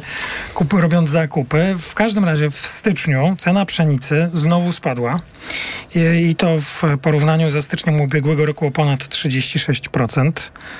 [0.53, 1.75] kupy, robiąc zakupy.
[1.79, 5.19] W każdym razie w styczniu cena pszenicy znowu spadła
[5.95, 10.31] i, to w porównaniu ze styczniem ubiegłego roku o ponad 36%.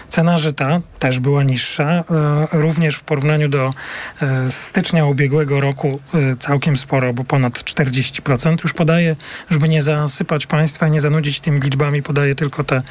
[0.09, 2.03] Cena żyta też była niższa, e,
[2.51, 3.73] również w porównaniu do
[4.21, 5.99] e, stycznia ubiegłego roku
[6.39, 8.63] całkiem sporo, bo ponad 40%.
[8.63, 9.15] Już podaję,
[9.49, 12.81] żeby nie zasypać Państwa, nie zanudzić tymi liczbami, podaję tylko te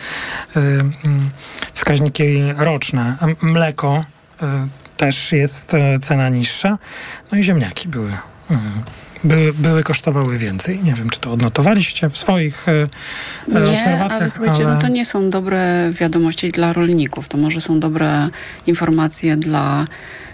[1.73, 3.17] wskaźniki roczne.
[3.43, 4.05] Mleko
[4.43, 4.67] e,
[4.97, 6.79] też jest e, cena niższa,
[7.33, 8.13] no i ziemniaki były.
[9.25, 10.81] Były, były kosztowały więcej.
[10.83, 12.67] Nie wiem, czy to odnotowaliście w swoich
[13.49, 14.21] Nie, obserwacjach.
[14.21, 14.75] ale słuchajcie, ale...
[14.75, 17.29] no to nie są dobre wiadomości dla rolników.
[17.29, 18.29] To może są dobre
[18.67, 19.85] informacje dla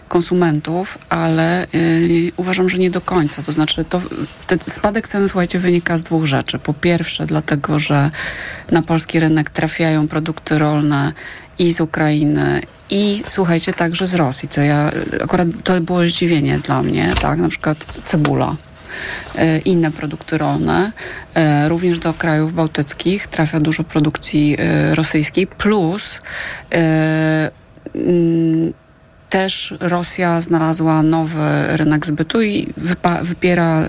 [0.09, 3.43] konsumentów, ale y, uważam, że nie do końca.
[3.43, 4.01] To znaczy, to,
[4.47, 6.59] ten spadek cen, słuchajcie, wynika z dwóch rzeczy.
[6.59, 8.11] Po pierwsze, dlatego, że
[8.71, 11.13] na polski rynek trafiają produkty rolne
[11.59, 14.91] i z Ukrainy, i słuchajcie, także z Rosji, co ja,
[15.25, 18.57] akurat to było zdziwienie dla mnie, tak, na przykład cebula.
[19.35, 20.93] e, inne produkty rolne.
[21.35, 24.57] E, również do krajów bałtyckich trafia dużo produkcji
[24.95, 26.19] rosyjskiej, plus
[27.95, 28.73] mm,
[29.29, 32.73] też Rosja znalazła nowy rynek zbytu i
[33.23, 33.89] wypiera e,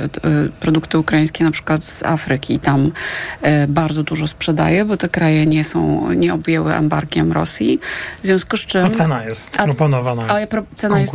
[0.60, 2.54] produkty ukraińskie na przykład z Afryki.
[2.54, 2.92] I tam
[3.42, 7.80] e, bardzo dużo sprzedaje, bo te kraje nie są, nie objęły embargiem Rosji.
[8.24, 8.86] W związku z czym...
[8.86, 10.38] A cena jest proponowana A
[10.76, 11.14] cena jest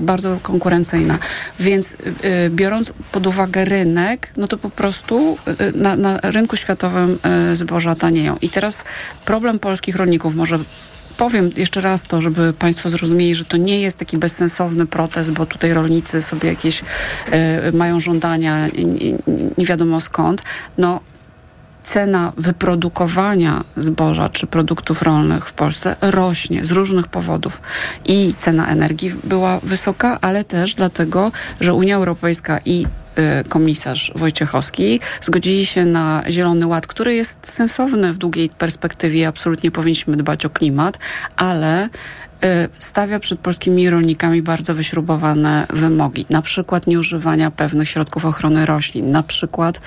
[0.00, 1.18] bardzo konkurencyjna.
[1.60, 5.38] Więc e, biorąc pod uwagę rynek, no to po prostu
[5.74, 7.18] na, na rynku światowym
[7.52, 8.36] zboża tanieją.
[8.42, 8.84] I teraz
[9.24, 10.58] problem polskich rolników może
[11.16, 15.46] powiem jeszcze raz to, żeby Państwo zrozumieli, że to nie jest taki bezsensowny protest, bo
[15.46, 19.14] tutaj rolnicy sobie jakieś y, mają żądania nie,
[19.58, 20.42] nie wiadomo skąd.
[20.78, 21.00] No,
[21.84, 27.60] cena wyprodukowania zboża czy produktów rolnych w Polsce rośnie z różnych powodów.
[28.04, 32.86] I cena energii była wysoka, ale też dlatego, że Unia Europejska i
[33.18, 39.28] Y, komisarz Wojciechowski zgodzili się na Zielony Ład, który jest sensowny w długiej perspektywie.
[39.28, 40.98] Absolutnie powinniśmy dbać o klimat,
[41.36, 41.88] ale
[42.78, 46.26] stawia przed polskimi rolnikami bardzo wyśrubowane wymogi.
[46.30, 49.80] Na przykład nieużywania pewnych środków ochrony roślin, na przykład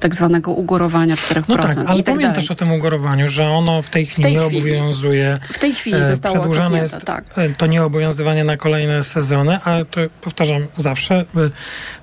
[0.00, 1.42] tak zwanego ugorowania 4%.
[1.48, 2.50] No tak, ale i tak pamiętasz dalej.
[2.50, 5.38] o tym ugorowaniu, że ono w tej chwili, w tej chwili obowiązuje.
[5.42, 7.24] W tej chwili e, zostało przedłużane jest tak.
[7.38, 11.24] E, to nieobowiązywanie na kolejne sezony, ale to powtarzam zawsze, e,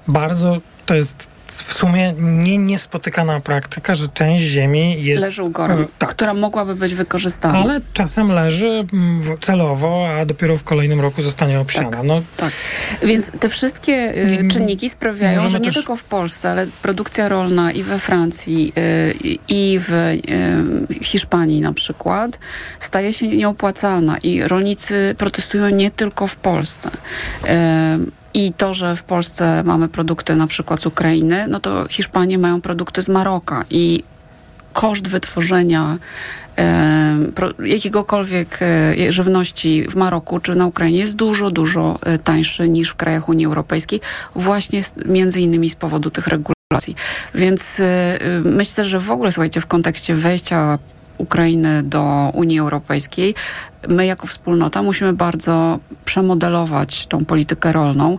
[0.07, 5.21] bardzo to jest w sumie nie, niespotykana praktyka, że część ziemi jest...
[5.21, 6.09] Leży u góry, e, tak.
[6.09, 7.59] która mogłaby być wykorzystana.
[7.59, 8.85] Ale czasem leży
[9.41, 11.89] celowo, a dopiero w kolejnym roku zostanie obsiana.
[11.89, 12.51] Tak, no, tak.
[13.03, 15.73] Więc te wszystkie y, czynniki sprawiają, że nie też...
[15.73, 20.17] tylko w Polsce, ale produkcja rolna i we Francji, y, i w
[21.01, 22.39] Hiszpanii na przykład
[22.79, 26.89] staje się nieopłacalna i rolnicy protestują nie tylko w Polsce.
[28.37, 32.61] I to, że w Polsce mamy produkty na przykład z Ukrainy, no to Hiszpanie mają
[32.61, 34.03] produkty z Maroka i
[34.73, 35.97] koszt wytworzenia
[37.65, 42.95] jakiegokolwiek e, żywności w Maroku czy na Ukrainie jest dużo, dużo e, tańszy niż w
[42.95, 44.01] krajach Unii Europejskiej,
[44.35, 46.95] właśnie między innymi z powodu tych regulacji.
[47.35, 50.79] Więc e, myślę, że w ogóle, słuchajcie, w kontekście wejścia
[51.17, 53.35] Ukrainy do Unii Europejskiej,
[53.87, 58.17] my jako wspólnota musimy bardzo przemodelować tą politykę rolną.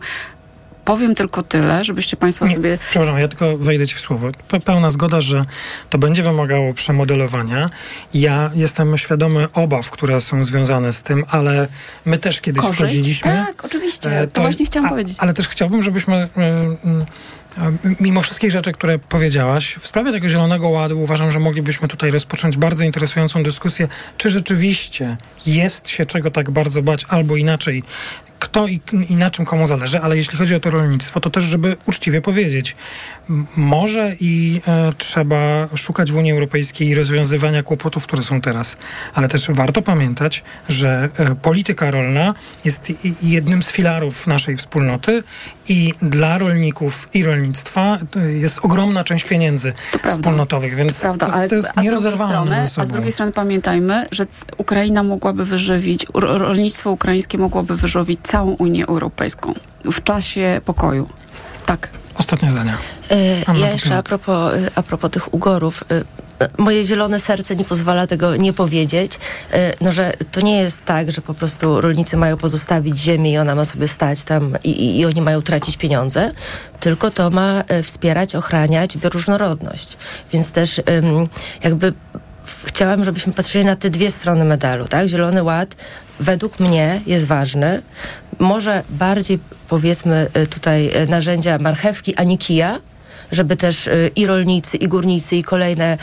[0.85, 2.79] Powiem tylko tyle, żebyście Państwo Nie, sobie.
[2.91, 4.29] Przepraszam, ja tylko wejdę Ci w słowo.
[4.65, 5.45] Pełna zgoda, że
[5.91, 7.71] to będzie wymagało przemodelowania.
[8.15, 11.69] Ja jestem świadomy obaw, które są związane z tym, ale
[12.05, 12.81] my też kiedyś Korzyść?
[12.81, 13.31] wchodziliśmy.
[13.47, 14.21] Tak, oczywiście.
[14.21, 15.17] To, to właśnie chciałam a, powiedzieć.
[15.21, 16.29] Ale też chciałbym, żebyśmy.
[16.37, 17.07] Yy,
[18.01, 22.57] Mimo wszystkich rzeczy, które powiedziałaś, w sprawie tego Zielonego Ładu uważam, że moglibyśmy tutaj rozpocząć
[22.57, 27.83] bardzo interesującą dyskusję, czy rzeczywiście jest się czego tak bardzo bać, albo inaczej,
[28.39, 31.45] kto i, i, na czym komu zależy, ale jeśli chodzi o to rolnictwo, to też,
[31.45, 32.77] żeby uczciwie powiedzieć,
[33.57, 38.77] może i e, trzeba szukać w Unii Europejskiej rozwiązywania kłopotów, które są teraz,
[39.15, 42.35] ale też warto pamiętać, że e, polityka rolna
[42.65, 42.93] jest
[43.23, 45.23] jednym z filarów naszej wspólnoty
[45.69, 49.73] i dla rolników i rolnictwa e, jest ogromna część pieniędzy
[50.09, 52.83] wspólnotowych, więc to, prawda, to, to jest nierozerwalne ze sobą.
[52.83, 58.87] A z drugiej strony pamiętajmy, że Ukraina mogłaby wyżywić, rolnictwo ukraińskie mogłoby wyżywić całą Unię
[58.87, 59.55] Europejską
[59.85, 61.09] w czasie pokoju.
[61.67, 61.89] Tak.
[62.15, 62.79] Ostatnie zdania.
[63.11, 65.85] Yy, ja jeszcze a propos, y, a propos tych ugorów.
[66.59, 69.19] Moje zielone serce nie pozwala tego nie powiedzieć,
[69.53, 73.39] yy, no, że to nie jest tak, że po prostu rolnicy mają pozostawić ziemię i
[73.39, 76.33] ona ma sobie stać tam i, i, oni mają tracić pieniądze,
[76.81, 79.97] tylko to ma wspierać, ochraniać bioróżnorodność.
[80.33, 80.81] Więc też
[81.65, 81.93] jakby
[82.65, 85.07] chciałam, żebyśmy patrzyli na te dwie strony medalu, tak?
[85.09, 85.77] Zielony Ład
[86.21, 87.83] według mnie jest ważny.
[88.39, 92.81] Może bardziej powiedzmy y, tutaj narzędzia marchewki, a nie kija,
[93.33, 95.99] żeby też y, i rolnicy, i górnicy, i kolejne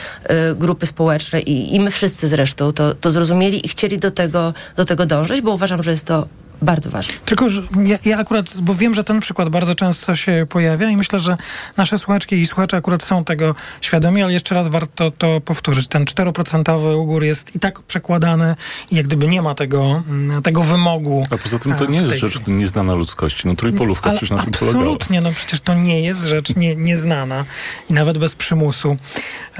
[0.56, 4.86] grupy społeczne, i, i my wszyscy zresztą to, to zrozumieli i chcieli do tego, do
[4.86, 6.28] tego dążyć, bo uważam, że jest to
[6.62, 7.14] bardzo ważne.
[7.26, 10.98] Tylko, że ja, ja, akurat, bo wiem, że ten przykład bardzo często się pojawia i
[10.98, 11.38] myślę, że
[11.78, 15.88] nasze słuchaczki i słuchacze akurat są tego świadomi, ale jeszcze raz warto to powtórzyć.
[15.88, 18.56] Ten 4% ugór jest i tak przekładany
[18.92, 21.24] i jak gdyby nie ma tego, mm, tego wymogu.
[21.30, 23.48] A poza tym to nie jest rzecz nieznana ludzkości.
[23.48, 24.84] No trójpolówka przecież na tym polegała.
[24.84, 27.46] Absolutnie, no przecież to nie jest rzecz nie, nieznana
[27.90, 28.98] i nawet bez przymusu.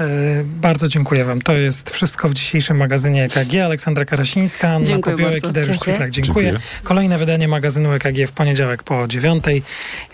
[0.00, 1.42] E, bardzo dziękuję wam.
[1.42, 3.54] To jest wszystko w dzisiejszym magazynie EKG.
[3.64, 5.96] Aleksandra Karasińska, Anna Popiołek i Dariusz Dziękuję.
[6.10, 6.10] dziękuję.
[6.10, 6.58] dziękuję.
[6.86, 9.62] Kolejne wydanie magazynu EKG w poniedziałek po dziewiątej,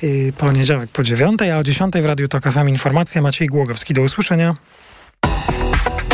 [0.03, 3.23] yy, poniedziałek po dziewiątej, a o dziesiątej w Radiu Tok FM informacja.
[3.23, 3.95] Maciej Głogowski.
[3.95, 4.55] Do usłyszenia.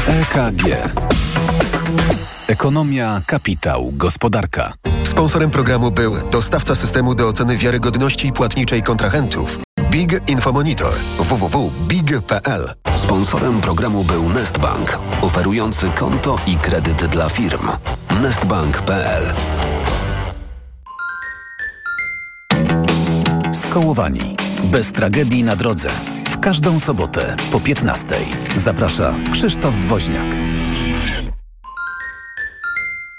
[0.07, 0.63] EKG.
[2.49, 4.75] Ekonomia, kapitał, gospodarka.
[5.05, 9.59] Sponsorem programu był dostawca systemu do oceny wiarygodności płatniczej kontrahentów
[9.91, 10.93] Big Infomonitor.
[11.19, 17.69] www.big.pl Sponsorem programu był Nestbank, oferujący konto i kredyt dla firm.
[18.23, 19.23] Nestbank.pl
[24.71, 25.91] Bez tragedii na drodze.
[26.29, 28.21] W każdą sobotę po 15.
[28.57, 30.35] Zaprasza Krzysztof Woźniak.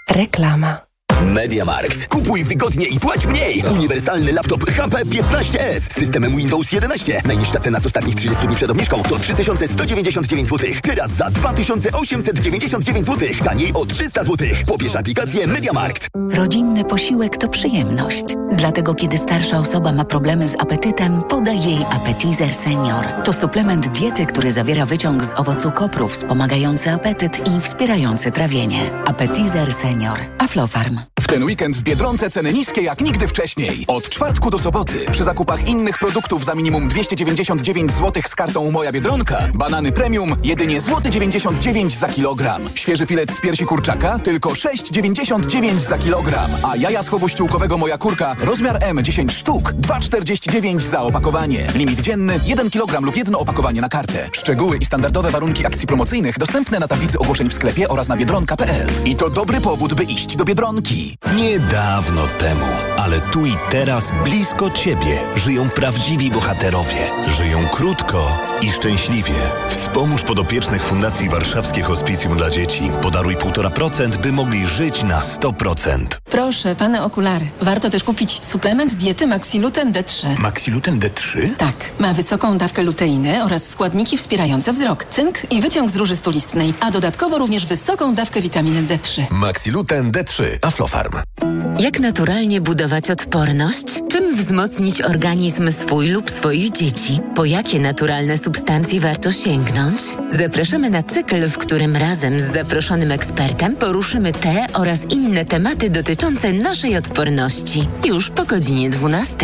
[0.09, 0.88] Reklama.
[1.25, 2.07] Mediamarkt.
[2.07, 3.63] Kupuj wygodnie i płać mniej.
[3.71, 7.21] Uniwersalny laptop HP 15S z systemem Windows 11.
[7.25, 10.69] Najniższa cena z ostatnich 30 dni przed obniżką to 3199 zł.
[10.83, 13.29] Teraz za 2899 zł.
[13.43, 14.47] Taniej o 300 zł.
[14.65, 16.07] Pobierz aplikację Mediamarkt.
[16.31, 18.23] Rodzinny posiłek to przyjemność.
[18.51, 23.05] Dlatego kiedy starsza osoba ma problemy z apetytem, podaj jej Appetizer Senior.
[23.23, 28.91] To suplement diety, który zawiera wyciąg z owocu kopru wspomagający apetyt i wspierający trawienie.
[29.05, 30.19] Appetizer Senior.
[30.37, 31.08] Aflofarm.
[31.29, 33.85] Ten weekend w Biedronce ceny niskie jak nigdy wcześniej.
[33.87, 38.91] Od czwartku do soboty przy zakupach innych produktów za minimum 299 zł z kartą Moja
[38.91, 42.69] Biedronka banany premium jedynie złoty 99 za kilogram.
[42.75, 46.51] Świeży filet z piersi kurczaka tylko 6,99 za kilogram.
[46.63, 51.67] A jaja z chowu ściółkowego Moja Kurka rozmiar M 10 sztuk 2,49 za opakowanie.
[51.75, 54.29] Limit dzienny 1 kg lub jedno opakowanie na kartę.
[54.33, 58.87] Szczegóły i standardowe warunki akcji promocyjnych dostępne na tablicy ogłoszeń w sklepie oraz na biedronka.pl.
[59.05, 61.18] I to dobry powód, by iść do Biedronki.
[61.35, 62.65] Nie dawno temu,
[62.97, 67.11] ale tu i teraz blisko Ciebie żyją prawdziwi bohaterowie.
[67.27, 69.33] Żyją krótko i szczęśliwie.
[69.69, 72.91] Wspomóż podopiecznych Fundacji Warszawskie Hospicjum dla Dzieci.
[73.01, 76.05] Podaruj 1,5%, by mogli żyć na 100%.
[76.29, 77.47] Proszę, pane okulary.
[77.61, 80.39] Warto też kupić suplement diety Maxiluten D3.
[80.39, 81.55] Maxiluten D3?
[81.57, 86.73] Tak, ma wysoką dawkę luteiny oraz składniki wspierające wzrok, cynk i wyciąg z róży stulistnej,
[86.79, 89.21] a dodatkowo również wysoką dawkę witaminy D3.
[89.31, 90.43] Maxiluten D3.
[90.61, 91.11] Aflofarm.
[91.79, 93.85] Jak naturalnie budować odporność?
[94.11, 97.21] Czym wzmocnić organizm swój lub swoich dzieci?
[97.35, 100.01] Po jakie naturalne substancje warto sięgnąć?
[100.31, 106.53] Zapraszamy na cykl, w którym razem z zaproszonym ekspertem poruszymy te oraz inne tematy dotyczące
[106.53, 107.87] naszej odporności.
[108.05, 109.37] Już po godzinie 12.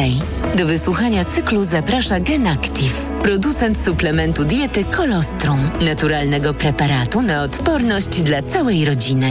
[0.55, 8.85] Do wysłuchania cyklu zaprasza GenActive, producent suplementu diety Kolostrum, naturalnego preparatu na odporność dla całej
[8.85, 9.21] rodziny.